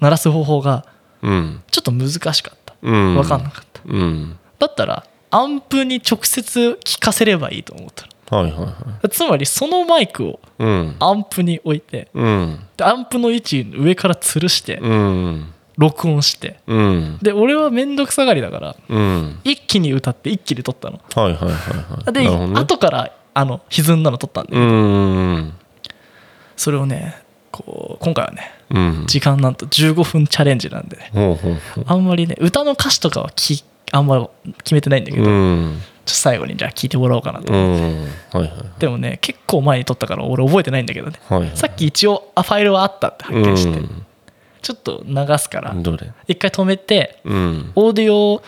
[0.00, 0.84] 鳴らす方法が
[1.22, 1.62] うん。
[1.70, 2.50] ちょっと難しかった。
[2.50, 3.80] うん分かんなかった。
[3.86, 4.38] うん。
[4.58, 8.74] だったらアンプに直接聞かせればいいと思ったはいはいはい。
[9.02, 10.96] のつまりそのマイクをうん。
[10.98, 12.60] アンプに置いてうん。
[12.76, 15.52] でアンプの位置上から吊るしてうん。
[15.76, 17.18] 録音してうん。
[17.22, 19.40] で俺は面倒くさがりだからうん。
[19.44, 21.00] 一気に歌って一気に撮ったの。
[21.14, 22.12] はいはいはいはい。
[22.12, 22.60] で、ね。
[22.60, 25.52] 後からあの歪んだの撮ったんで、うん
[26.56, 27.14] それをね
[27.50, 28.59] こう今回はねうん
[29.06, 30.96] 時間なんと15分チャレンジなんで。
[30.96, 38.02] ねあんまりね歌の歌詞とかはきあんまり決めてないんだけど、ちょっうんと最後にじゃあ聞いてもらおうかなと、うん。
[38.02, 41.20] はいはいでもね結構前に撮ったから俺覚えてないんだけどね。
[41.28, 44.06] はいはいさっき一応あファイルはあったって発見して、うん。
[44.62, 45.74] ちょっと流すから
[46.28, 47.72] 一回止めてうん。
[47.74, 48.42] オーディオ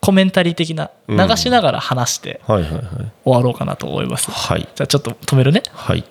[0.00, 1.28] コメンタリー的なうん。
[1.28, 2.64] 流しながら話して終
[3.24, 4.68] わろうかなと思います、はい。
[4.74, 5.62] じゃあちょっと止めるね。
[5.72, 6.04] はい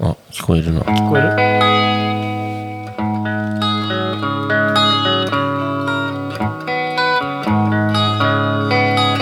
[0.00, 0.80] あ聞こえるな。
[0.80, 1.28] 聞こえる？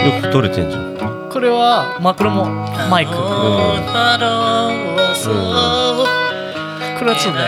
[0.01, 0.97] よく撮れてんじゃん。
[1.31, 2.47] これはマクロも
[2.89, 3.13] マイク。
[3.13, 3.19] こ
[7.05, 7.45] れはちょっとね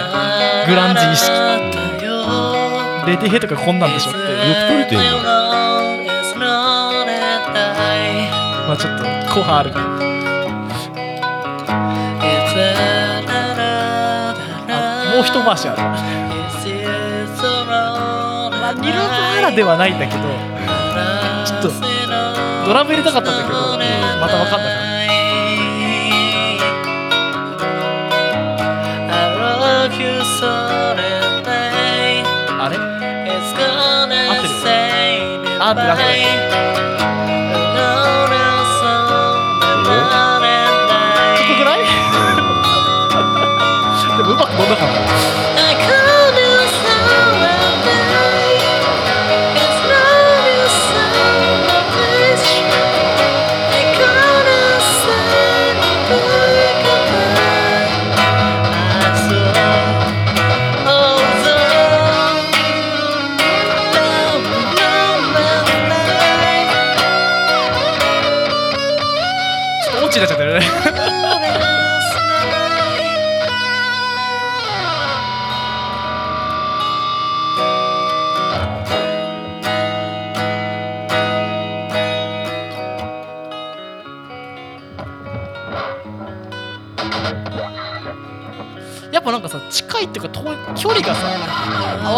[0.66, 1.30] グランジ意識。
[3.06, 4.18] レディヘとかこんなんでしょって。
[4.18, 4.28] よく
[4.68, 5.22] 撮れてんじゃん。
[8.66, 9.04] まあちょっと
[9.34, 10.01] 後半あるから
[15.22, 15.78] う一回しある
[18.60, 20.20] まあニルバーナではないんだけど
[21.44, 21.70] ちょっと
[22.66, 23.56] ドラム入れたかったんだけど
[24.20, 24.82] また分かんなかった
[32.64, 32.76] あれ？
[32.76, 34.52] 合ってる？
[35.60, 36.71] あってな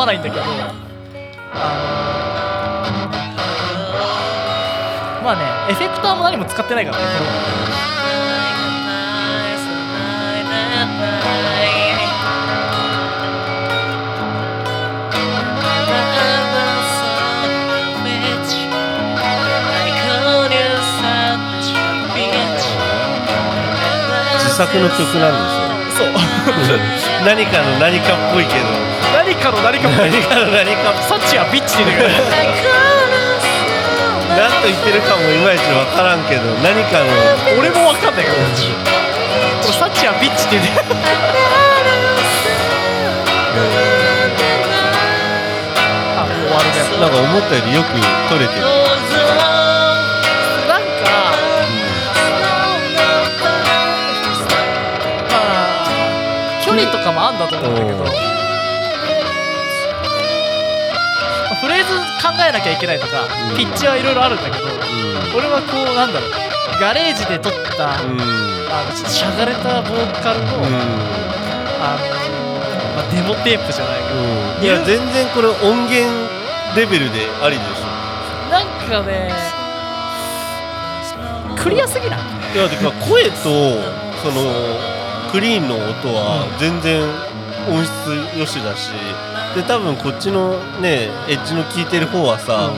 [0.04, 0.42] わないんだけど。
[0.42, 0.52] あの
[5.24, 7.04] まあねエフェクターも何も使ってないからね。
[7.04, 8.44] これは
[24.38, 26.08] 自作の曲なんでしそう。
[26.08, 26.12] ょ
[27.24, 32.74] 何かの何かっぽいけど何かの何かも何かの何かっサッチはビッチって言うんだけど
[34.34, 37.06] 何と言ってるかもいまいち分からんけど何かの
[37.54, 41.94] 俺も分かんないからこれサッチはビッチって言うんだよ
[46.18, 47.94] あ終わるねなんか思ったよりよく
[48.28, 48.66] 撮れてる
[62.40, 63.56] えなきゃいけないとか、うん。
[63.56, 64.66] ピッチはいろいろあるんだけど
[65.36, 66.30] 俺はこうなんだろう。
[66.80, 68.20] ガレージで撮った、うん。
[68.20, 72.04] あのちょっとしゃがれたボーカルの、あの
[72.96, 74.22] まあ、デモテープじゃないけど、う
[74.60, 74.64] ん。
[74.64, 76.10] いや全然これ音源
[76.74, 77.68] レベルでありでし
[78.50, 79.30] なんかね
[81.56, 82.20] クリアすぎない？
[82.20, 84.52] ょいやてか声とその
[85.30, 87.02] クリーンの音は全然
[87.68, 87.90] 音質
[88.38, 88.90] よしだし
[89.54, 92.70] で多分こっちのねエッジの聞いてる方はさ、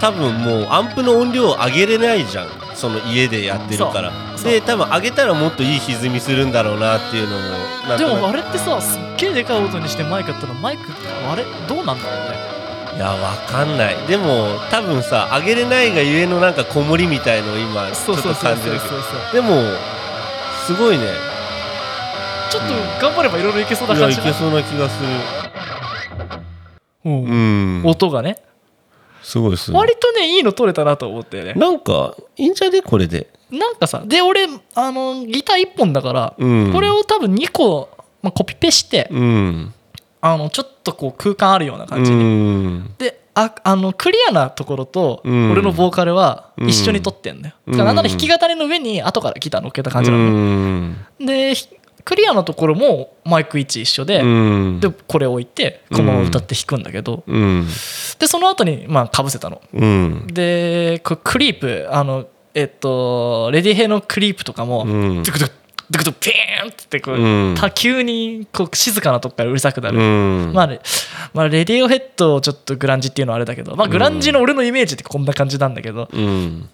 [0.00, 2.48] 多分もうアンプの音量を上げれないじゃん。
[2.74, 4.12] その家でやってるから。
[4.42, 10.82] で多分上げたらもっといい歪みするんだろうなっていうのもでもあれってさすっげえでかい音にしてマイクやったらマイク
[11.30, 11.44] あれ？
[11.66, 12.54] どうなんだろうね。
[12.96, 13.96] いやわかんない。
[14.06, 18.94] でも多分さ上げれないがゆえのなんかこもりみたいのを今ちょっと感じるけど。
[19.32, 19.62] でも
[20.66, 21.06] すごいね。
[22.50, 25.08] ちょっと頑張ればいろいろいけそうな感じいけそうな気がする
[27.04, 28.38] 音がね。
[29.22, 29.80] すごいすごい。
[29.80, 31.54] 割とねいいの取れたなと思ったよね。
[31.54, 32.82] なんかいいんじゃね？
[32.82, 33.30] これで。
[33.50, 36.72] なんかさで俺あのギター1本だから、うん。
[36.72, 37.88] これを多分2個、
[38.22, 39.74] まあ、コピペして、うん。
[40.20, 42.94] あのちょっとこう空間あるようなう感じに、ん。
[42.98, 45.52] でああのクリアなところとうん。
[45.52, 51.26] 俺のボーカルは一緒に撮ってんだよ、うんだからなんなら弾き語りの上に後からギター乗っけた感じなのね、うん。
[51.26, 51.68] でひ
[52.04, 54.80] クリアなところもマイク位置一緒で、うん。
[54.80, 57.66] でこれ置いてこのまま歌って弾くんだけど、うん。
[58.18, 59.62] でその後にまあかぶせたの。
[59.72, 60.26] うん。
[60.26, 65.22] でクリープあのえっとレディヘイのクリープとかも、うん。
[65.22, 65.52] ドゥクドゥ
[65.90, 67.54] ドゥクドゥピーンってこう、うん。
[67.54, 70.00] た急にこう静かなとこからうるさくなる、う
[70.50, 70.52] ん。
[70.52, 70.80] まあね
[71.32, 76.68] まあ、レディオヘッドをちょっとグランジっていうのはあれだけど、まあ、グランジの俺のイメージってこんな感じなんだけど、うん。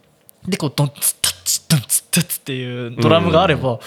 [0.46, 3.78] でこうドンツタッチドンツタッチっていうドラムがあれば、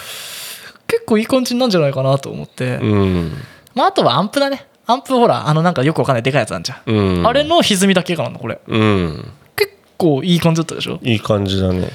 [1.04, 3.32] 結構いい感じなんじゃないかなと思って、うん。
[3.74, 4.66] まあ、あとはアンプだね。
[4.86, 7.26] アンプほらあのなんかよくわかんないでかいやつあんじゃん、うん。
[7.26, 8.60] あれの歪みだけかなのこれ。
[8.66, 9.32] うん。
[9.56, 10.98] 結構いい感じだったでしょ？
[11.02, 11.90] いい感じだね。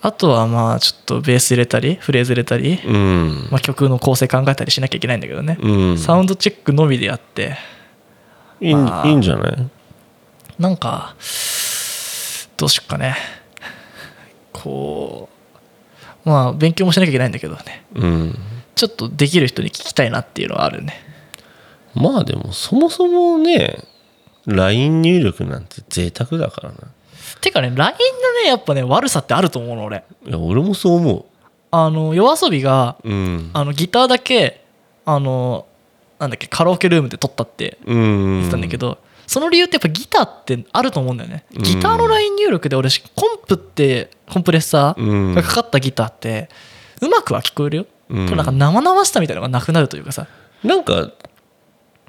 [0.00, 3.48] あとはまあちょっとベース入れたりフレーズ入れたり、うん。
[3.50, 5.98] まあ、曲の構成考えたりしなきゃいけないんだけどね、うん。
[5.98, 7.56] サウンドチェックのみでやって。
[8.60, 9.06] いいんまあ。
[9.06, 9.68] いいんじゃない？
[10.58, 11.14] なんか
[12.56, 13.16] どうしよっかね。
[14.52, 15.31] こう
[16.24, 17.84] まあ勉強もしなきゃいけないんだけどね。
[17.94, 18.38] うん。
[18.74, 20.94] ちょっとできる人に聞きたいなっていうのはあるね。
[21.94, 23.84] まあでもそもそもね
[24.46, 26.76] LINE 入力なんて贅沢だからな。
[27.40, 30.04] てかね LINE のねやっぱね悪さってあると思うの俺。
[30.26, 31.26] いや俺もそう思
[31.70, 33.50] あの夜遊びがううん。
[33.52, 34.64] あのギターだけ
[35.04, 35.66] あの
[36.18, 38.38] なんだっけカラオケルームで撮ったってうん。
[38.38, 38.98] 言ってたんだけど、
[39.32, 41.44] その理由ってやっぱギターってあると思うんだよね。
[41.54, 41.62] うん。
[41.62, 45.32] ギターのライン入力で俺コンプってコンプレッサうん。
[45.32, 46.50] ーがかかったギターって
[47.00, 48.26] うまくは聞こえるよ、うん。
[48.36, 50.26] なんか生々しさみたいなのがなくなるというかさ。
[50.62, 51.10] なんか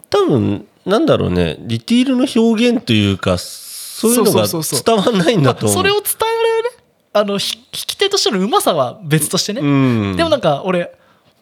[0.10, 1.56] 多分なんだろうね。
[1.60, 5.78] ディティールの表現というかそういうのが伝わんないんだと思う。
[5.78, 6.84] それを伝えられるね。
[7.14, 10.16] あのひ弾き手としてのうまさは別としてね、うん。
[10.18, 10.94] でもなんか俺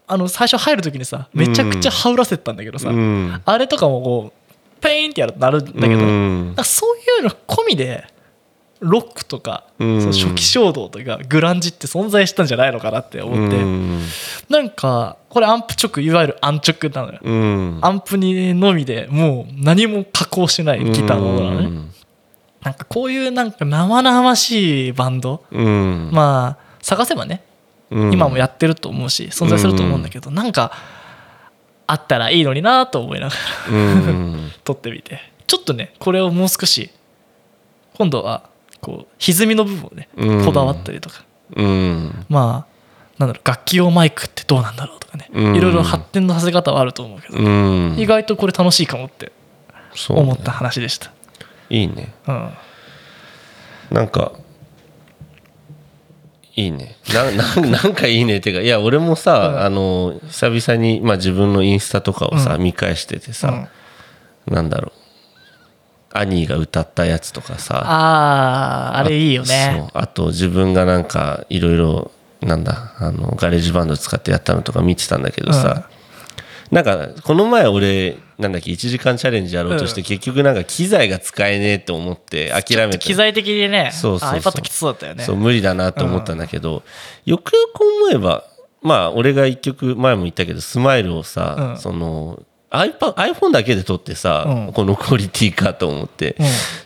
[0.06, 3.42] あの最初入る時にさめちゃくちゃハウらせてたんだけどさ、うん。
[3.44, 4.41] あれとかもこう
[4.82, 6.56] ペインってやるとなるんだけど、うん。
[6.64, 8.06] そういうの込みで
[8.80, 10.02] ロックとか、うん。
[10.02, 14.02] その初期衝動とかグランジって存在したんじゃないのかなって思って、うん。
[14.50, 17.80] なんかこれアンプ直いわゆるアン直なのよ、うん。
[17.82, 21.92] アンプにのみでもう何も加工しないギターのものなのね、
[22.64, 26.10] なんかこういうなんか生々しいバンド、うん。
[26.12, 27.44] まあ探せばね
[27.92, 28.14] うん。
[28.14, 30.72] 今もやってると思うし存在すると思うんだけど、なんか
[31.92, 33.36] あったらいいのになと思いなが
[33.70, 34.52] らうん。
[34.64, 35.20] 撮ってみて。
[35.46, 36.90] ちょっとねこれをもう少し
[37.96, 38.44] 今度は
[38.80, 40.46] こう歪みの部分をねうん。
[40.46, 41.24] こだわったりとか、
[41.54, 42.26] うん。
[42.30, 42.72] まあ
[43.18, 45.56] なんだろう楽器用マイクってどうなんだろうとかね、うん。
[45.56, 47.96] いろいろ発展のさせ方はあると思うけど、うん。
[47.98, 49.34] 意外とこれ楽しいかもって
[50.10, 51.12] 思った話でした。
[51.70, 52.14] いいね。
[52.28, 52.54] うん。
[53.92, 54.32] なんか
[56.56, 56.98] いいね。
[57.14, 59.60] なな なんかいいねっていうかいや俺もさ、うん。
[59.62, 62.64] あの久々に、まあ、自分のインスタとかをさ、うん。
[62.64, 63.68] 見返しててさ、
[64.48, 65.02] なんだろう。
[66.14, 69.98] アニーが歌ったやつとかさあああれいいよそねう。
[69.98, 75.88] あと自分がなんかいろいろなんだあの GarageBand 使ってやったのとか見てたんだけどさ、
[76.72, 80.08] なんかこの前俺なんだっけ1時間チャレンジやろうとして、うん。
[80.08, 84.40] 結局なんか機材が使えねえと思って諦めて機材的にねそうそうそう。
[84.40, 85.24] iPad きつそうだったよね。
[85.26, 86.84] そう無理だなと思ったんだけど、
[87.26, 88.46] よくよく思えば
[88.82, 91.78] まあ俺が一曲前も言ったけどスマイルをさ、うん。
[91.78, 92.42] その
[92.72, 94.74] iPhone だけで撮ってさ、うん。
[94.74, 96.46] このクオリティかと思って、うん。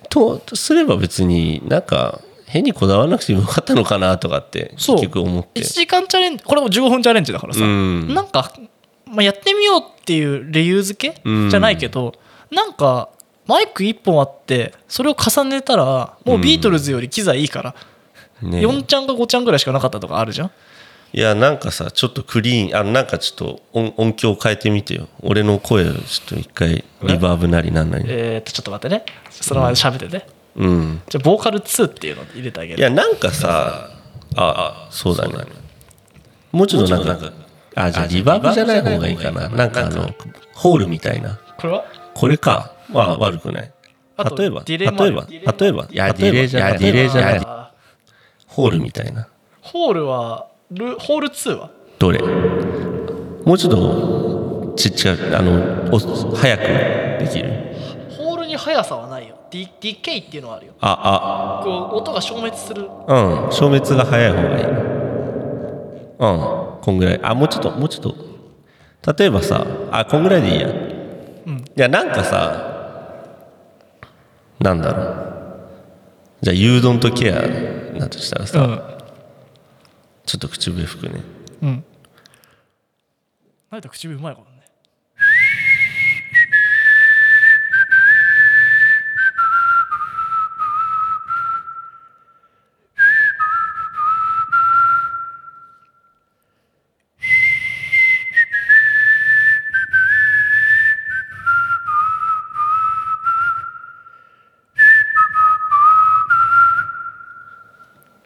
[0.09, 5.61] ととすれば別になんか変にこだわらなくてもよかったのかなとかって結局思って。
[5.61, 8.13] 1時間チャレンジこれも15分チャレンジだからさ、うん。
[8.13, 8.51] なんか、
[9.07, 11.49] まあ、やってみようっていう理由付けうん。
[11.49, 12.13] じゃないけど、
[12.51, 13.09] なんか
[13.47, 17.75] マイク1本あってそれを重ねたらもうビートルズより機材いいから、
[18.41, 20.51] ね4ちゃんか5ちゃんぐらいしかなかったとかあるじゃん？
[21.13, 25.07] いやなんかさちょっとクリーンあのなんかちょっと音音響変えてみてよ。
[25.21, 29.05] 俺の声をちょっと一回リバーブなりなんなりえー、っとちょっと待ってね。
[29.29, 31.01] その前で喋ってて、うん。
[31.07, 32.79] じゃあボーカル2っていうの入れてあげる。
[32.79, 33.91] いやなんかさ
[34.35, 35.33] ああそうだね。
[36.51, 37.31] もうちょっとなんか
[37.75, 39.49] あじゃあリバーブじゃない方がいいかな。
[39.49, 40.09] なんかあの
[40.53, 41.39] ホールみたいな。
[41.57, 41.83] これは？
[42.13, 42.71] これか。
[42.89, 43.71] まあ悪くない。
[44.37, 46.79] 例えば例えば例えばいやディレイじゃない。
[46.79, 47.41] ディレイじゃない。
[47.45, 47.73] あ
[48.47, 49.23] ホールみたいな。
[49.23, 49.25] ー
[49.61, 51.69] ホールはルホール2は？
[51.99, 52.19] どれ？
[52.19, 56.61] もうちょっとちっちゃいあのお早く
[57.23, 57.49] できる？
[58.17, 59.35] ホールに速さはないよ。
[59.51, 60.73] ディディケイっていうのはあるよ。
[60.79, 62.89] あこう音が消滅する。
[63.07, 64.65] あうん消滅が早い方がいい。
[66.17, 66.54] うん
[66.85, 67.19] こんぐらい。
[67.23, 68.13] あもうちょっともうちょっ
[69.03, 69.15] と。
[69.17, 70.73] 例えばさあこんぐらいでいいや、い
[71.77, 73.25] やなんかさ
[74.59, 75.15] なんだろう。
[76.43, 77.41] じゃあ牛丼とケア
[77.97, 78.81] だとしたらさ、うん。
[80.27, 81.23] ちょっと口笛吹くね。
[81.63, 81.83] うん。
[83.71, 84.55] 成田口笛うまいからね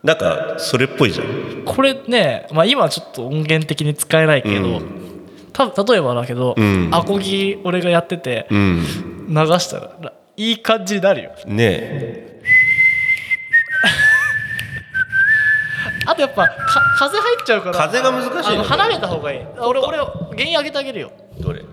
[0.09, 1.27] なんかそれっぽいじゃん。
[1.65, 4.81] これね、まあ、今はちょっと音源的に使えないけど、
[5.53, 6.89] た例えばだけど、ん。
[6.91, 8.83] アコギ俺がやっててうん。
[9.29, 9.91] 流したら
[10.35, 11.29] いい感じになるよ。
[11.45, 12.41] ねえ。
[16.07, 16.55] あとやっぱか
[16.97, 19.41] 風入っちゃうから風が難しいのあの離れた方がいい。
[19.59, 21.11] 俺俺原因上げてあげるよ。
[21.39, 21.67] どれちょ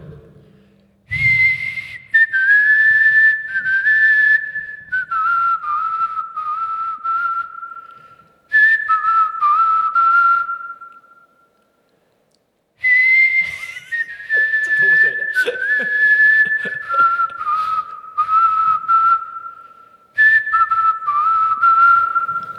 [14.72, 15.18] っと面白いね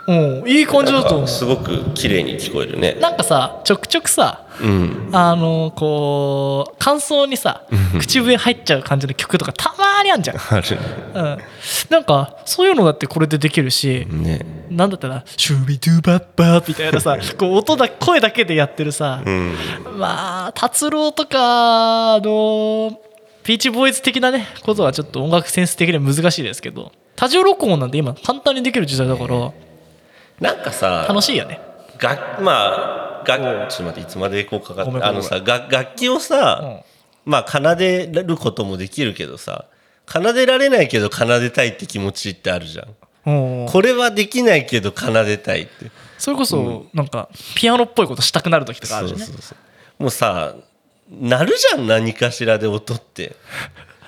[0.08, 1.28] うんいい感じだと思う。
[1.28, 2.98] すごく綺麗に聞こえるね。
[3.02, 5.10] なんかさちょくちょくさうん。
[5.12, 7.64] あのこう感想にさ
[8.00, 10.78] 口笛入っちゃう感じの曲とかたまーにあんじゃん、ある
[11.14, 11.38] うん、
[11.90, 14.46] なんかそういうのだってこれでできるし、ね。
[14.70, 19.56] なんだったら「シュービドゥバッバー」みたいなさ こう音だ声だけでやってるさ、うん。
[19.98, 23.00] まあ達郎とかあの
[23.44, 29.52] ピーチボーイズ的なねことはちょっと音楽センス的には難しいですけど多重録音なんて今簡単にできる時代だから
[30.40, 31.60] なんかさ楽しいよね。
[31.98, 36.84] がまあがちょっと待っていつまでこうかかってあのさが楽器をさ、
[37.26, 39.66] まあ奏でることもできるけどさ
[40.08, 43.62] 奏でられないけど奏でたいって気持ちってあるじゃん。
[43.62, 43.66] うん。
[43.68, 45.92] これはできないけど奏でたいって。
[46.18, 49.56] それこそなんかピアノっぽいことしたくなる時とかあるしねそうそうそ
[50.00, 50.04] う。
[50.04, 50.56] もうさ
[51.12, 53.36] 鳴るじゃん何かしらで音って。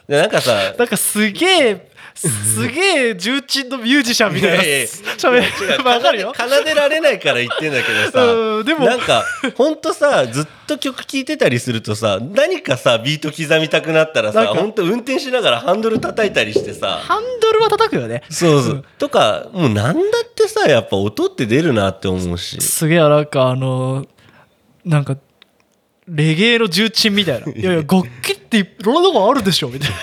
[0.08, 1.92] でなんかさ なんかすげえ
[2.28, 5.42] すげえ重鎮のミュージシャンみたいないやいやしゃべ違
[5.78, 5.84] う。
[5.86, 6.34] わかるよ。
[6.36, 9.24] 奏でられないから言ってんだけどさうんでもなんか
[9.56, 17.00] ほんとさずっと曲聴いてたりするとさ何かさビート刻みたくなったらさほんと運転しながらハンドル叩いたりしてさ。
[17.02, 18.24] ハンドルは叩くよね。
[18.30, 22.60] そうそう、とかもうなんだってさやっぱ音って出るなって思うし。
[22.62, 24.06] すげえなんかあの
[24.84, 25.18] なんか
[26.08, 29.96] レゲエの重鎮みたいな「いやいや 楽器っていろんなとこあるでしょ」みたいな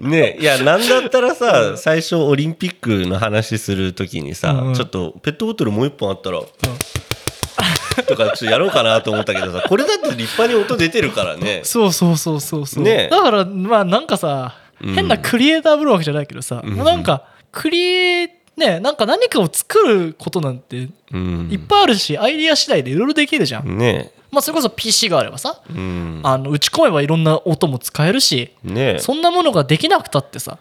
[0.00, 4.74] ねいや なんだったらさ最初オリンピックの話する時にさ、うんうん。
[4.74, 6.40] ちょっとペットボトルもう一本あったら、
[8.06, 11.60] とかちょっとやろうかなと思ったけどさ これだって立派に音出てるからね。
[11.64, 13.08] そうそうそうそうそう、ね。
[13.10, 17.82] だからまあなんかさ変なクリエイターぶるわけじゃないけどさ、もうなんかクリ
[18.22, 18.26] エ
[18.56, 21.48] ねなんか何かを作ることなんてうん。
[21.50, 26.20] いっぱいあるし、アイディア次第でいろいろできるじゃん、ねまあそれこそ PC があればさうん。
[26.22, 30.58] あの打ち込めばいろんな音も使えるしねそんなものができなくたってさ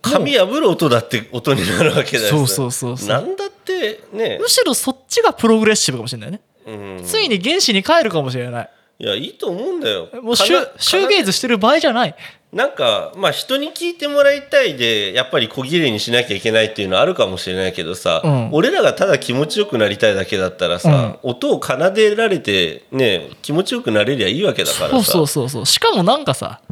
[0.00, 3.08] 紙破る音だって音になるわけだよそうそうそうそう。
[3.08, 4.38] なんだってね。
[4.40, 7.02] むしろそっちがプログレッシブかもしれないね、うん。
[7.04, 8.70] ついに原子に帰るかもしれない。
[9.00, 10.08] いやいいと思うんだよ。
[10.22, 12.14] もうシュシューゲイズしてる場合じゃない
[12.50, 18.48] なんかまあ人に聞いてもらいたいでやっぱり小切れにしなきゃいけないっていうのはあるかもしれないけどさ、うん。
[18.52, 24.90] 俺らがただ気持ちよくなりたいだけだったらさ、音を奏でられてね気持ちよくなれりゃいいわけだからさ。
[24.90, 25.66] そうそうそうそう。
[25.66, 26.62] しかもなんかさ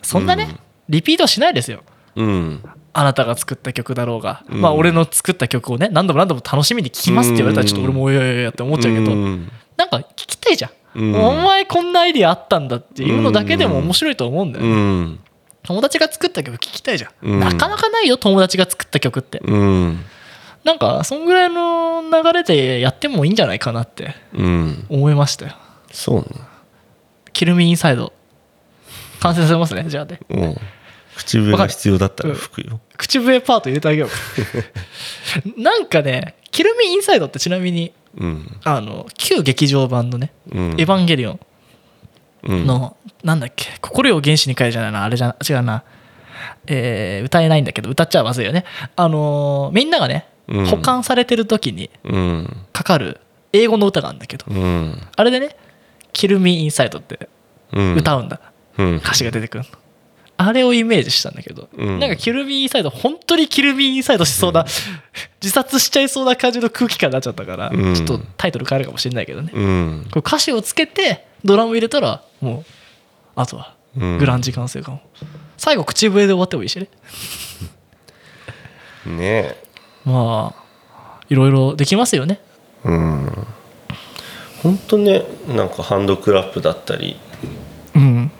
[0.00, 0.56] そんなね、
[0.88, 1.82] リピートしないですよ。
[2.14, 2.62] うん。
[2.94, 9.52] あなたが作った曲だろうが、まあ俺の作った曲をね何度も何度も楽しみに聴きますって言われたらちょっと俺もおやおやって思っちゃうけど、うん。
[9.76, 11.14] なんか聞きたいじゃん、うん。
[11.14, 15.20] お前こんなアイディアあったんだっていうのだけでも面白いと思うんだよね、うん
[15.66, 17.40] 友達が作った曲聴きたいじゃん、うん。
[17.40, 19.40] なかなかないよ友達が作った曲って。
[19.44, 20.04] うん。
[20.62, 24.86] なんかそんぐらいの流れでやってもいいんじゃないかなってうん。
[24.88, 25.56] 思いましたよ。
[25.90, 26.24] そうね。
[27.32, 28.12] キルミインサイド。
[29.20, 30.20] 完成させますねじゃあね。
[30.30, 30.56] うん。
[31.16, 32.80] 口笛が必要だったら吹くよ。
[32.96, 34.10] 口笛パート入れてあげよう。
[35.60, 38.56] なんかねキルミインサイドってちなみにうん。
[38.62, 41.40] あの旧劇場版のねうん「エヴァンゲリオン
[42.46, 43.66] うん」の、なんだっけ？
[43.80, 45.04] 心よ原始に変えじゃないな。
[45.04, 45.82] あれじゃ違うな。
[46.66, 48.64] えー歌えないんだけど歌っちゃまずいよね。
[48.96, 50.66] あのーみんながねうん。
[50.66, 52.56] 保管されてる時にうん。
[52.72, 53.20] かかる
[53.52, 55.00] 英語の歌があるんだけどうん。
[55.16, 55.56] あれでね
[56.12, 57.28] 「キルミインサイドって
[57.72, 57.94] うん。
[57.96, 58.40] 歌うんだ、
[58.78, 58.96] うん。
[58.96, 59.70] 歌詞が出てくるの。
[60.38, 61.98] あれをイメージしたんだけど、うん。
[61.98, 64.66] なんかキルミインサイド本当にキルミインサイドしそうな、
[65.42, 67.94] 自殺しちゃいそうな感じの空気感になっちゃったから、うん。
[67.94, 70.06] ちょっとタイトル変えるかもしれないけどね、うん。
[70.10, 72.64] これ歌詞をつけてドラム入れたらもう
[73.34, 74.18] あとはうん。
[74.18, 75.00] グランジ完成かも、
[75.56, 76.88] 最後口笛で終わってもいいしね。
[79.06, 79.56] ねえ。
[80.04, 80.66] まあ
[81.28, 82.40] いろいろできますよね。
[82.84, 83.46] うん。
[84.62, 87.16] 本当ねなんかハンドクラップだったり
[87.94, 88.30] うん。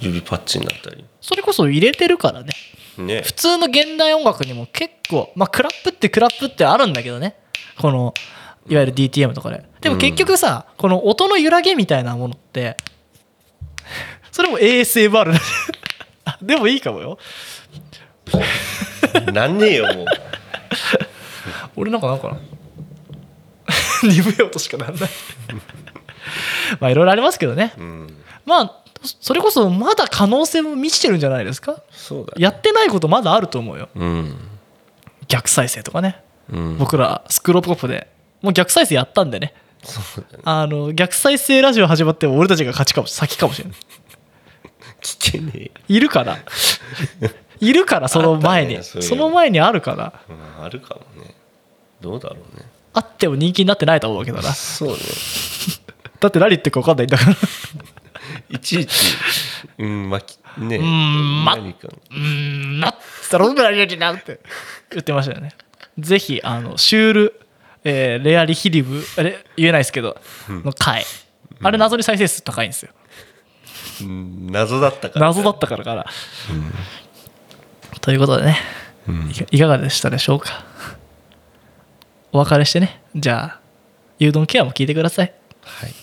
[0.00, 1.04] 指パッチンだったり。
[1.20, 2.52] それこそ入れてるからね。
[2.98, 3.22] ね。
[3.22, 7.36] 普通の現代音楽にも結構まあクラップってクラップってあるんだけどね。
[7.78, 8.14] この
[8.68, 12.76] いわゆる DTM とかででも結局さ、この音の揺らげみたいなものって
[14.32, 15.32] それも ASMR
[16.42, 17.18] でもいいかもよ。
[19.32, 20.06] なんねえよもう。
[21.76, 22.36] 俺なんかなんかな。
[24.02, 25.10] 鈍い音しかなんない。
[26.80, 27.72] まあいろいろありますけどね。
[27.78, 28.16] うん。
[28.44, 28.72] まあ
[29.20, 31.76] それこそまだ可能性も満ちてるんじゃないですか？
[31.92, 32.42] そうだね。
[32.42, 33.88] やってないことまだあると思うよ。
[33.94, 34.36] うん。
[35.28, 36.20] 逆再生とかね。
[36.52, 36.78] うん。
[36.78, 38.08] 僕らスクールオブコップで。
[38.42, 39.54] もう逆再生やったんでね
[40.44, 43.78] あの逆再生ラジオ始まっても俺たちが勝ちかも先かもしれない
[45.02, 46.38] 聞けねえいるから
[47.60, 50.12] いるからその前に、ねその前にあるから。
[50.28, 51.34] うんあるかもね。
[52.00, 52.64] どうだろうね。
[52.92, 54.52] あっても人気になってないと思うわけどな。
[54.52, 54.96] そうね。
[56.20, 57.36] だって何言ってるか分かんないんだから。
[58.50, 59.16] いちいち
[59.78, 62.94] うんまきねうーんまうーんなっ
[63.30, 64.40] たらラリなって
[64.90, 65.52] 言ってましたよね。
[65.98, 67.40] ぜひあのシュール、
[67.88, 71.04] えーレアリヒリブあれ言えないですけどの回。
[71.62, 72.90] あれ謎に再生数高いんですよ。
[74.02, 75.26] うん謎だったから。
[75.26, 76.06] 謎だったからから、
[78.00, 78.58] ということでね、
[79.30, 80.64] いかいかがでしたでしょうか。
[82.32, 83.00] お別れしてね。
[83.14, 83.60] じゃあ
[84.20, 85.32] 牛丼ケアも聞いてください。
[85.62, 85.94] はい。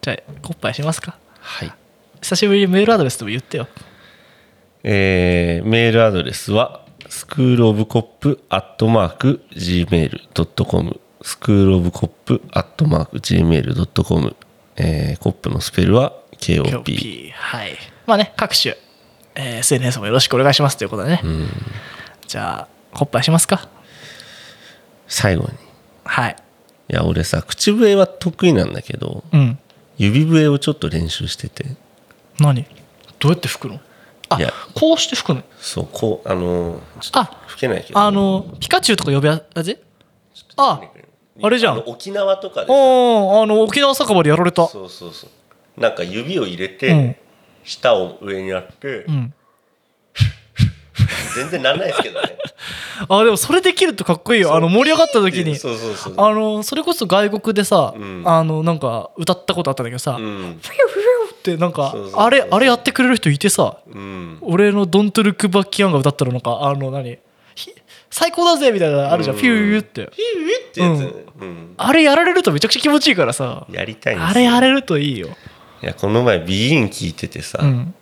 [0.00, 1.18] じゃあコッパイしますか。
[1.40, 1.72] はい。
[2.22, 3.68] 久しぶりにメールアドレスでも言ってよ。
[4.82, 14.36] えーメールアドレスはスクールオブコップアットマーク Gmail.com スクールオブコップアットマーク Gmail.com
[14.76, 17.76] えーコップのスペルは KOP KOP はい。
[18.06, 18.76] まあね各種、
[19.34, 21.48] えー SNS もよろしくお願いしますということでね、うん。
[22.26, 23.68] じゃあコッパイしますか。
[25.08, 25.50] 最後に。
[26.04, 26.36] はい。
[26.90, 29.58] いや俺さ口笛は得意なんだけどうん。
[29.96, 31.64] 指笛をちょっと練習してて。
[32.38, 32.66] 何？
[33.18, 33.80] どうやって吹くの？
[34.30, 34.52] あいや。
[34.74, 35.42] こうして吹くの？
[35.60, 37.98] そうこうあのーちょっあと吹けないけど。
[37.98, 39.80] あのピカチュウとか呼びやつ
[40.56, 40.80] あ
[41.42, 41.76] あれじゃん。
[41.76, 42.72] の沖縄とかでさ。
[42.72, 44.66] おーあの沖縄酒場でやられた。
[44.66, 45.80] そうそうそう。
[45.80, 46.78] なんか指を入れうん。
[46.78, 47.20] て
[47.64, 49.34] 舌を上にやってうん。
[51.36, 52.36] 全然なんないですけどね。
[53.08, 54.54] あでもそれできるとかっこいいよ。
[54.54, 55.56] あの盛り上がった時に。
[55.56, 58.22] そうそうそうあのそれこそ外国でさ、うん。
[58.26, 60.58] あのなんか歌ったことあったんだけどさ、うん。
[60.60, 60.97] フィュ
[61.54, 63.78] ってなんかあれあれやってくれる人いてさ。
[63.92, 64.38] うん。
[64.40, 67.18] 俺の「ドントルックバッキアン」が歌ったらなんかあの何？
[67.54, 67.74] ひ
[68.10, 69.40] 最高だぜみたいなのあるじゃん、うん。
[69.42, 70.10] フィューって。
[70.14, 71.14] ピューってやつ。
[71.14, 71.74] ねうん。
[71.76, 73.66] あれやられるとめちゃくちゃ気持ちいいからさ。
[73.70, 75.28] やりたいあれやれるといいよ、
[75.82, 77.94] いやこの前ビギン聞いててさうん、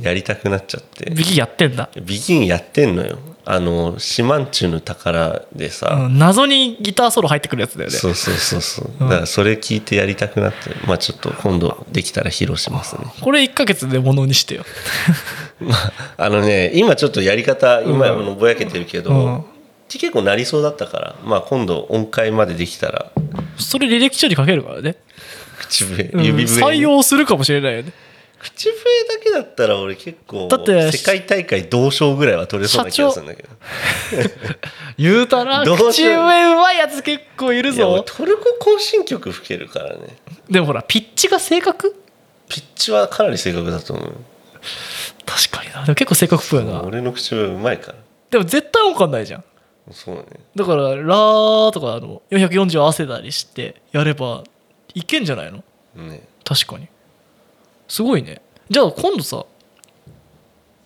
[0.00, 1.10] やりたくなっちゃって。
[1.10, 3.18] ビギやってんだ、ビギンやってんのよ
[3.48, 6.06] あのシマンチュの宝でさ。
[6.06, 7.96] うん、謎にギターソロ入ってくるやつだよね。
[7.96, 8.90] そうそうそうそう。
[9.00, 13.04] だからそれ聞いてやりたくなってまあちょっと今度できたら披露しますね。
[13.20, 14.64] これ1ヶ月でものにしてよ。
[15.62, 15.92] まあ
[16.24, 19.44] あのね今ちょっとやり方今あのぼやけてるけど、うん。
[19.88, 23.12] 結構なりそうだったからまあ今度音階までできたら。
[23.58, 24.96] それ履歴書に書けるからね、
[25.60, 26.24] 口笛うん。
[26.24, 27.92] 指笛、採用するかもしれないよね
[28.54, 28.74] 口笛
[29.08, 33.48] だけだったら俺結構だって世界大会同賞ぐらいは取れそうな気がするんだけど。
[34.98, 36.18] 言うたら 口笛う
[36.56, 40.16] まいやつ結構いるいや俺ぞトルコ行進曲吹けるからね。
[40.48, 41.94] でもほらピッチが正確？
[42.48, 44.12] ピッチはかなり正確だと思う
[45.24, 45.82] 確かにな。
[45.84, 46.82] でも結構正確っぽいよな。
[46.82, 47.98] 俺の口笛うまいから。
[48.30, 49.44] でも絶対音感ないじゃん。
[49.92, 50.24] そうね。
[50.54, 54.42] だから「ラー」とかあの440合わせたりしてやれば
[54.94, 55.62] いけんじゃないの？
[55.96, 56.22] ね。
[56.44, 56.88] 確かに
[57.88, 58.40] すごいね。
[58.70, 59.44] じゃあ今度さ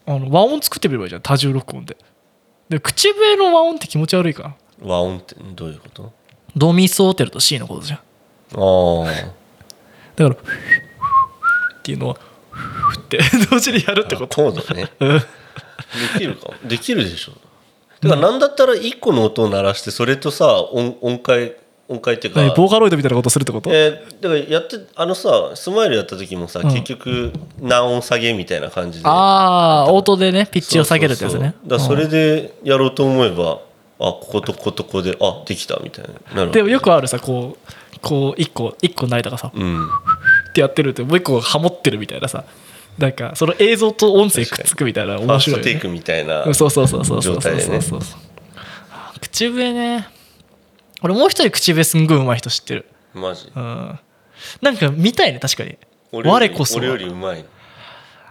[0.07, 1.23] あの和音作ってみればいいじゃん。
[1.23, 1.97] 多重録音で。
[2.69, 6.13] で口笛の和音って気持ち悪いか和音ってどういうこと？
[6.57, 7.99] ドミソーテルと C のことじゃん。
[7.99, 8.03] あ
[8.55, 9.05] あ
[10.17, 10.41] だから
[11.79, 12.15] っていうのは
[12.99, 13.19] って
[13.51, 14.35] 同時にやるってこと。
[14.43, 14.91] コードね。
[16.15, 16.51] できるか？
[16.65, 17.33] できるでしょ。
[18.01, 21.55] だからなんだったら1個の音を鳴らしてそれとさ音音階
[21.91, 23.69] 音階っていうか何ボーカロイドみたいなことするってこと？
[23.71, 26.69] えーだからやってあのさスマイルやった時もさ、うん。
[26.71, 29.09] 結局難音下げみたいな感じで。
[29.09, 31.55] ああオートでねピッチを下げるってやつね。
[31.67, 33.59] だそれでやろうと思えば、あ
[33.99, 39.85] こことこことここであできたみたいになるでもよくあるさこうこう一個一個ないとかさうん。
[39.85, 42.45] ってやってるってもう一個ハモってるみたいなさ。
[42.99, 45.71] なんかその映像と音声くっつくみたいなファ面白いよね。
[45.71, 47.53] ーストテイクみたいなそうそうそうそうそう状そう。
[47.53, 47.81] 態でね。
[47.81, 48.21] そうそう
[49.21, 50.09] 口笛ね
[51.03, 52.87] 俺もう一人口笛すんごいうまい人知ってる。
[53.15, 53.51] マジ？
[53.55, 53.99] うん。
[54.63, 55.79] なんか見たいね確かに。
[56.13, 56.81] 我こそは。
[56.81, 57.45] 俺よりうまい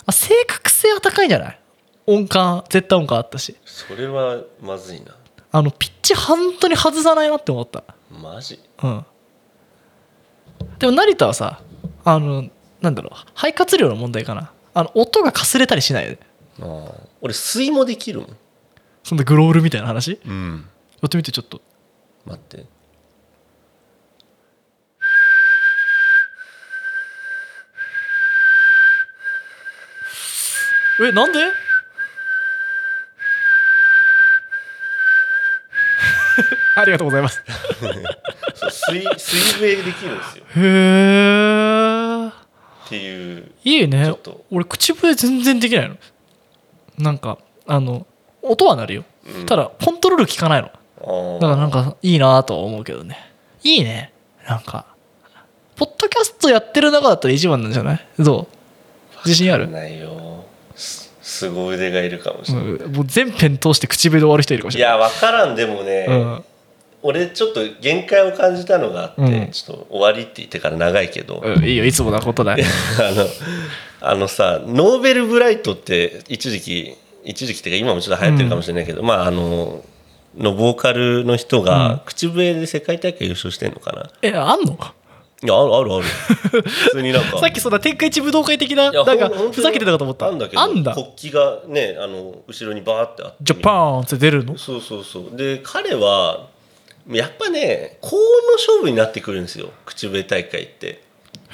[0.05, 1.59] あ正確性は高いんじゃない？
[2.07, 3.55] 音感絶対音感あったし。
[3.65, 5.15] それはまずいな。
[5.51, 7.83] あのピッチ本当に外さないなって思った。
[8.11, 8.59] マジ？
[8.83, 9.05] うん。
[10.77, 11.61] でも成田はさ
[12.03, 12.49] あの
[12.81, 14.51] なんだろう肺活量の問題かな。
[14.73, 16.19] あの音がかすれたりしないよね
[16.59, 16.93] あー。
[17.21, 18.37] 俺水もできるもん。
[19.03, 20.11] そんなグロールみたいな話？
[20.11, 20.65] やうん。
[21.05, 21.61] ってみてちょっと
[22.29, 22.65] 待って。
[31.01, 31.39] えなんで？
[36.75, 37.43] ありがとうございます。
[38.91, 40.43] 水水笛できるんですよ。
[40.55, 40.59] へ
[42.25, 42.31] えっ
[42.89, 44.05] ていういいね。
[44.05, 44.45] ちょっと。
[44.51, 45.97] 俺口笛全然できないの。
[46.97, 48.05] なんかあの
[48.41, 49.45] 音は鳴るよ、うん。
[49.45, 50.71] ただコントロール効かないの
[51.39, 53.17] だからなんかいいなとは思うけどね。
[53.63, 54.11] いいね。
[54.47, 54.85] なんか。
[55.75, 58.05] ポッドキャストやってる中だったら一番なんじゃない？
[58.19, 59.17] どう？
[59.25, 60.45] 自信ある、ないよ。
[60.75, 64.99] す凄腕がいるかもしれない、うん、もう全編通して口笛で終わる人いるかもしいれない。
[64.99, 66.43] や分からんでもね、うん。
[67.01, 69.51] 俺ちょっと限界を感じたのがあって、うん。
[69.51, 72.65] ちょっと終わりって言ってから長いけど、うん、いいよいつもなことだよ。
[72.99, 73.27] あの
[74.01, 79.83] あのさノーベルブライトって一時期一時期っていうか今もちょっと流行ってるかもしれないけど、まああの
[80.37, 81.65] のボーカルの人うん。
[81.65, 84.77] が口笛で世界大会優勝してんのかな、えあんの？
[85.41, 86.03] いやあるあるある。
[86.61, 87.39] 普通になんか。
[87.39, 90.27] さっきそんな天下一武道会的ないやなんかふざけてたかと思った。
[90.27, 90.93] あんだけどあんだ。
[90.93, 93.35] 国旗がねあの後ろにバーってあって。
[93.41, 94.57] ジャパンって出るの？
[94.57, 95.37] そうそうそう。
[95.37, 96.47] で彼は
[97.09, 99.69] やっぱね高音の勝負になってくるんですよ。
[99.85, 100.87] 口笛大会って。
[100.87, 101.01] へ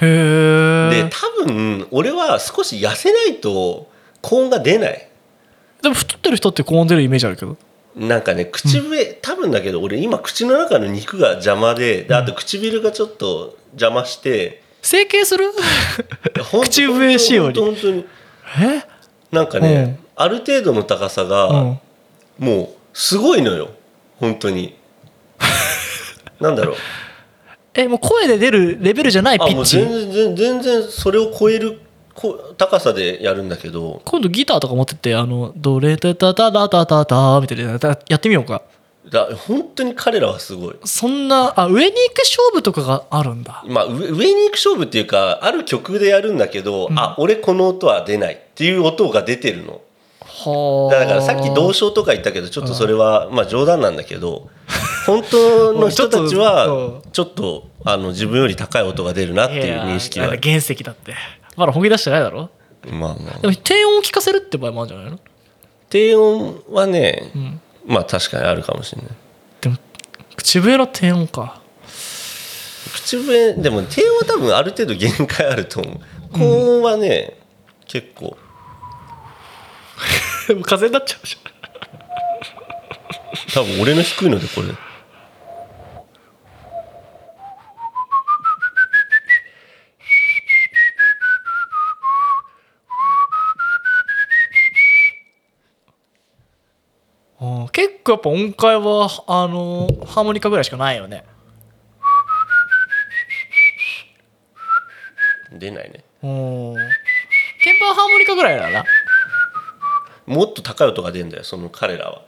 [0.01, 3.87] えで多分俺は少し痩せないと
[4.21, 5.07] 高音が出ない。
[5.83, 7.55] でも太ってる人って高音出るイメージあるけど
[7.95, 15.51] なんかね口笛、多分だけど俺今口の中の肉が邪魔でであと唇がちょっと邪魔して、整形する？
[16.51, 18.05] 口笛仕様に本当に。
[18.59, 18.83] え？
[19.31, 21.79] なんかね、ある程度の高さが、うん。
[22.37, 23.69] もうすごいのよ。
[24.17, 24.75] 本当に。
[26.39, 26.75] なんだろう。
[27.73, 31.81] えもう声で出るレベルじゃないピあもうッチ全然全然それを超える
[32.15, 34.01] こ高さでやるんだけど。
[34.05, 38.61] 今度ギターとか持ってってあのドレタタタタタタタみたいなやってみようか。
[39.09, 40.75] だ本当に彼らはすごい。
[40.85, 43.63] そんなあ上に行く勝負とかがあるんだ。
[43.67, 46.97] まあ上上に行く勝負っていうかある曲でやるんだけど、うん。
[46.97, 49.81] あ俺この音は出ないっていう音が出てるの。
[50.21, 54.49] はだからさっき同唱とか言ったけどちょっとそれはまあ冗談なんだけど
[55.05, 60.27] 本当の人たちは とちょっとあの自分より高い音が出るなっていう認識は。
[60.41, 61.13] 原石だって
[61.55, 62.49] まだ本気出してないだろ？
[62.91, 63.39] まあまあ。
[63.39, 65.19] でも低音を聞かせるって場合もあるんじゃないの？
[65.89, 67.61] 低音はね、ん。
[67.85, 69.11] まあ確かにあるかもしれない。
[69.61, 69.77] でも
[70.35, 71.61] 口笛の低音か。
[72.93, 75.99] 口笛でも低音は多分ある程度限界あると思う。
[76.33, 77.37] 高音はね、
[77.87, 78.35] 結構。
[80.47, 81.37] でも風になっちゃうじ
[83.53, 84.67] 多分俺の低いのでこれ
[97.71, 101.23] 結構やっぱ音階はあのハーモニカぐらいしかないよね。
[105.51, 106.03] 出ないね。
[106.23, 106.75] うん。
[107.63, 108.83] 鍵盤ハーモニカぐらいだな。
[110.25, 112.21] もっと高い音が出るんだよその彼らは。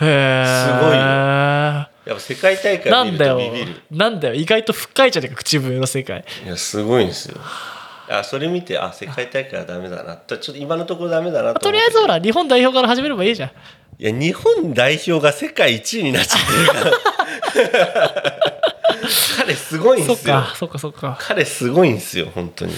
[0.00, 1.02] へえすごいよ。
[1.02, 3.82] やっぱ世界大会見るなんだよとビビる。
[3.90, 4.34] なんだよ。
[4.34, 6.24] 意外と深いじゃねえか口笛の世界。
[6.44, 7.38] いやすごいんですよ。
[8.08, 10.16] あそれ見てあ世界大会はダメだな。
[10.16, 13.50] とちょっと今のところダメだなととりあえずほら日本代表から始めればいいじゃん
[14.02, 18.42] いや日本代表が世界一位になっちゃってるから。
[19.36, 20.42] 彼すごいんですよ。
[20.42, 21.16] そっかそっかそっか。
[21.20, 22.74] 彼すごいんですよ本当に。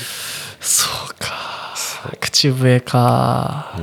[0.60, 1.72] そうか。
[2.20, 3.74] 口笛か、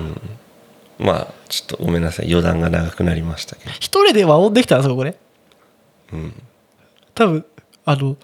[0.99, 2.27] まあちょっとごめんなさい。
[2.27, 3.71] 余談が長くなりましたけど。
[3.79, 5.15] 一人で和音できたらそこね
[6.13, 6.43] うん。
[7.15, 7.43] 多分
[7.85, 8.17] あの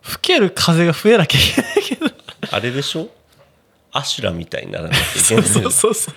[0.00, 2.06] 吹ける風が増えなきゃいけないけど。
[2.50, 3.08] あれでしょ？
[3.92, 6.14] アシュラみたいにならなきゃいけそうないそうそうそう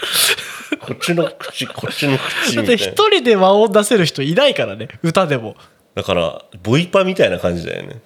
[0.80, 5.56] こっちの口こっちの口だって一人で和音出せる人いないからね歌でも。
[5.94, 8.00] だからボイパみたいな感じだよね。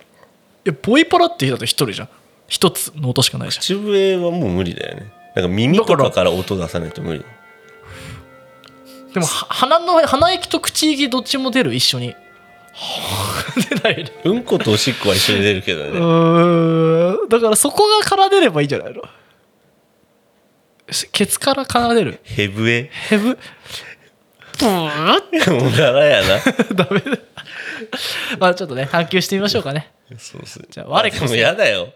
[0.64, 2.08] いやボイパラって人だと一人じゃん。
[2.48, 3.62] 一つの音しかないじゃん。
[3.62, 5.12] 口笛はもう無理だよね。
[5.34, 7.24] なんか耳とかから音出さないと無理。
[9.14, 11.74] でもは鼻の鼻息と口息どっちも出る？
[11.74, 12.14] 一緒に。
[13.68, 14.10] 出ないね。
[14.24, 17.28] うんことおしっこは一緒に出るけどうねーん。
[17.28, 19.02] だからそこが奏でればいいんじゃないの？
[21.12, 22.20] ケツから奏でる。
[22.22, 22.90] ヘブエ？
[23.08, 23.38] ヘブ？
[24.58, 26.38] ブーってもう柄やな。
[26.74, 27.18] ダメだ。
[28.38, 29.90] まあちょっとね探求してみましょうかね。
[30.18, 30.66] そうそう。
[30.70, 31.22] じゃあ我こそ。
[31.22, 31.88] でもやだよ。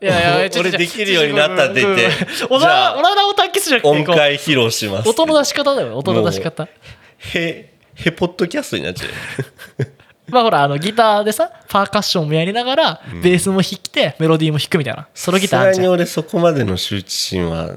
[0.00, 2.08] いやいや俺できるようになったって言って。
[2.48, 5.08] おなおならを探求するじゃなくて音階披露します。
[5.08, 5.96] 音の出し方だよ。
[5.96, 6.66] 音の出し方。
[7.18, 9.06] へへポッドキャストになっちゃ
[9.78, 9.86] う
[10.32, 15.06] まあほらあのギターでさパーカッションもやりながら、ベースも弾いてメロディーも弾くみたいな。
[15.14, 15.86] ソロギターあじゃん。
[15.88, 17.74] 俺そこまでの羞恥心は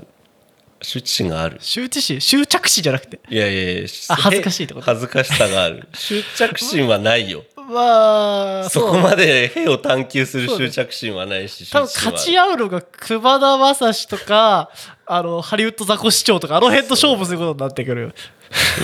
[0.83, 1.57] 羞恥心がある。
[1.59, 2.19] 羞恥心？
[2.21, 3.19] 執着心じゃなくて？
[3.29, 4.85] いやいやいやあ恥ずかしいってこと？
[4.85, 5.87] 恥ずかしさがある。
[5.93, 7.43] 執着心はないよ。
[7.55, 14.69] まあそこまで兵を探求する執着心はないし多分勝ち合うのが熊田正史とか
[15.05, 18.11] あのハリウッドザコシ長とかあの辺と勝負することになってくるよ。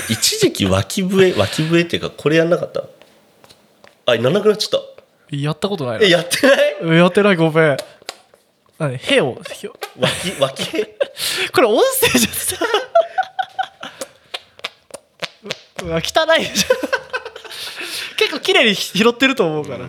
[0.09, 2.83] 一時期脇笛脇笛っていうかこれやんなかった？
[4.05, 6.05] あならなくなっちゃったやったことないな。
[6.05, 6.47] えやって
[6.81, 6.97] ない？
[6.97, 7.77] やってないごめん
[8.79, 9.37] 何へを
[9.99, 10.83] 脇脇兵？
[11.53, 12.55] これ音声じゃさ
[15.83, 16.03] う うわ汚い。
[16.05, 16.33] じゃん
[18.17, 19.85] 結構綺麗に拾ってると思うから、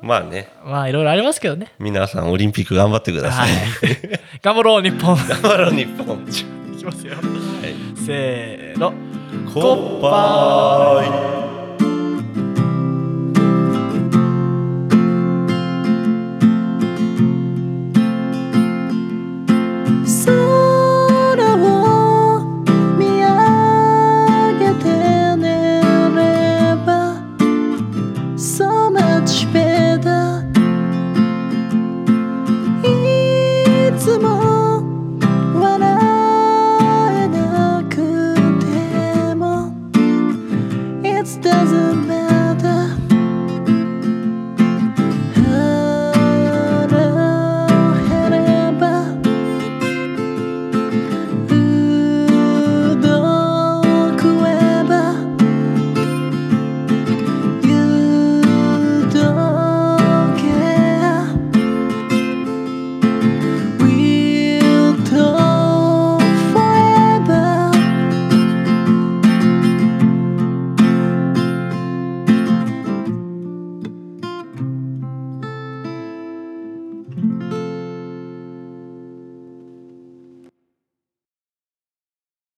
[0.00, 0.48] まあね。
[0.64, 1.72] まあいろいろありますけどね。
[1.78, 3.56] 皆さんオリンピック頑張ってくださはいい。
[4.42, 5.16] 頑張ろう日本。
[5.16, 6.26] 頑張ろう日本。
[6.74, 7.14] いきますよ。
[7.14, 7.24] はい。
[8.06, 8.92] せーの。
[9.52, 11.61] コッパーイ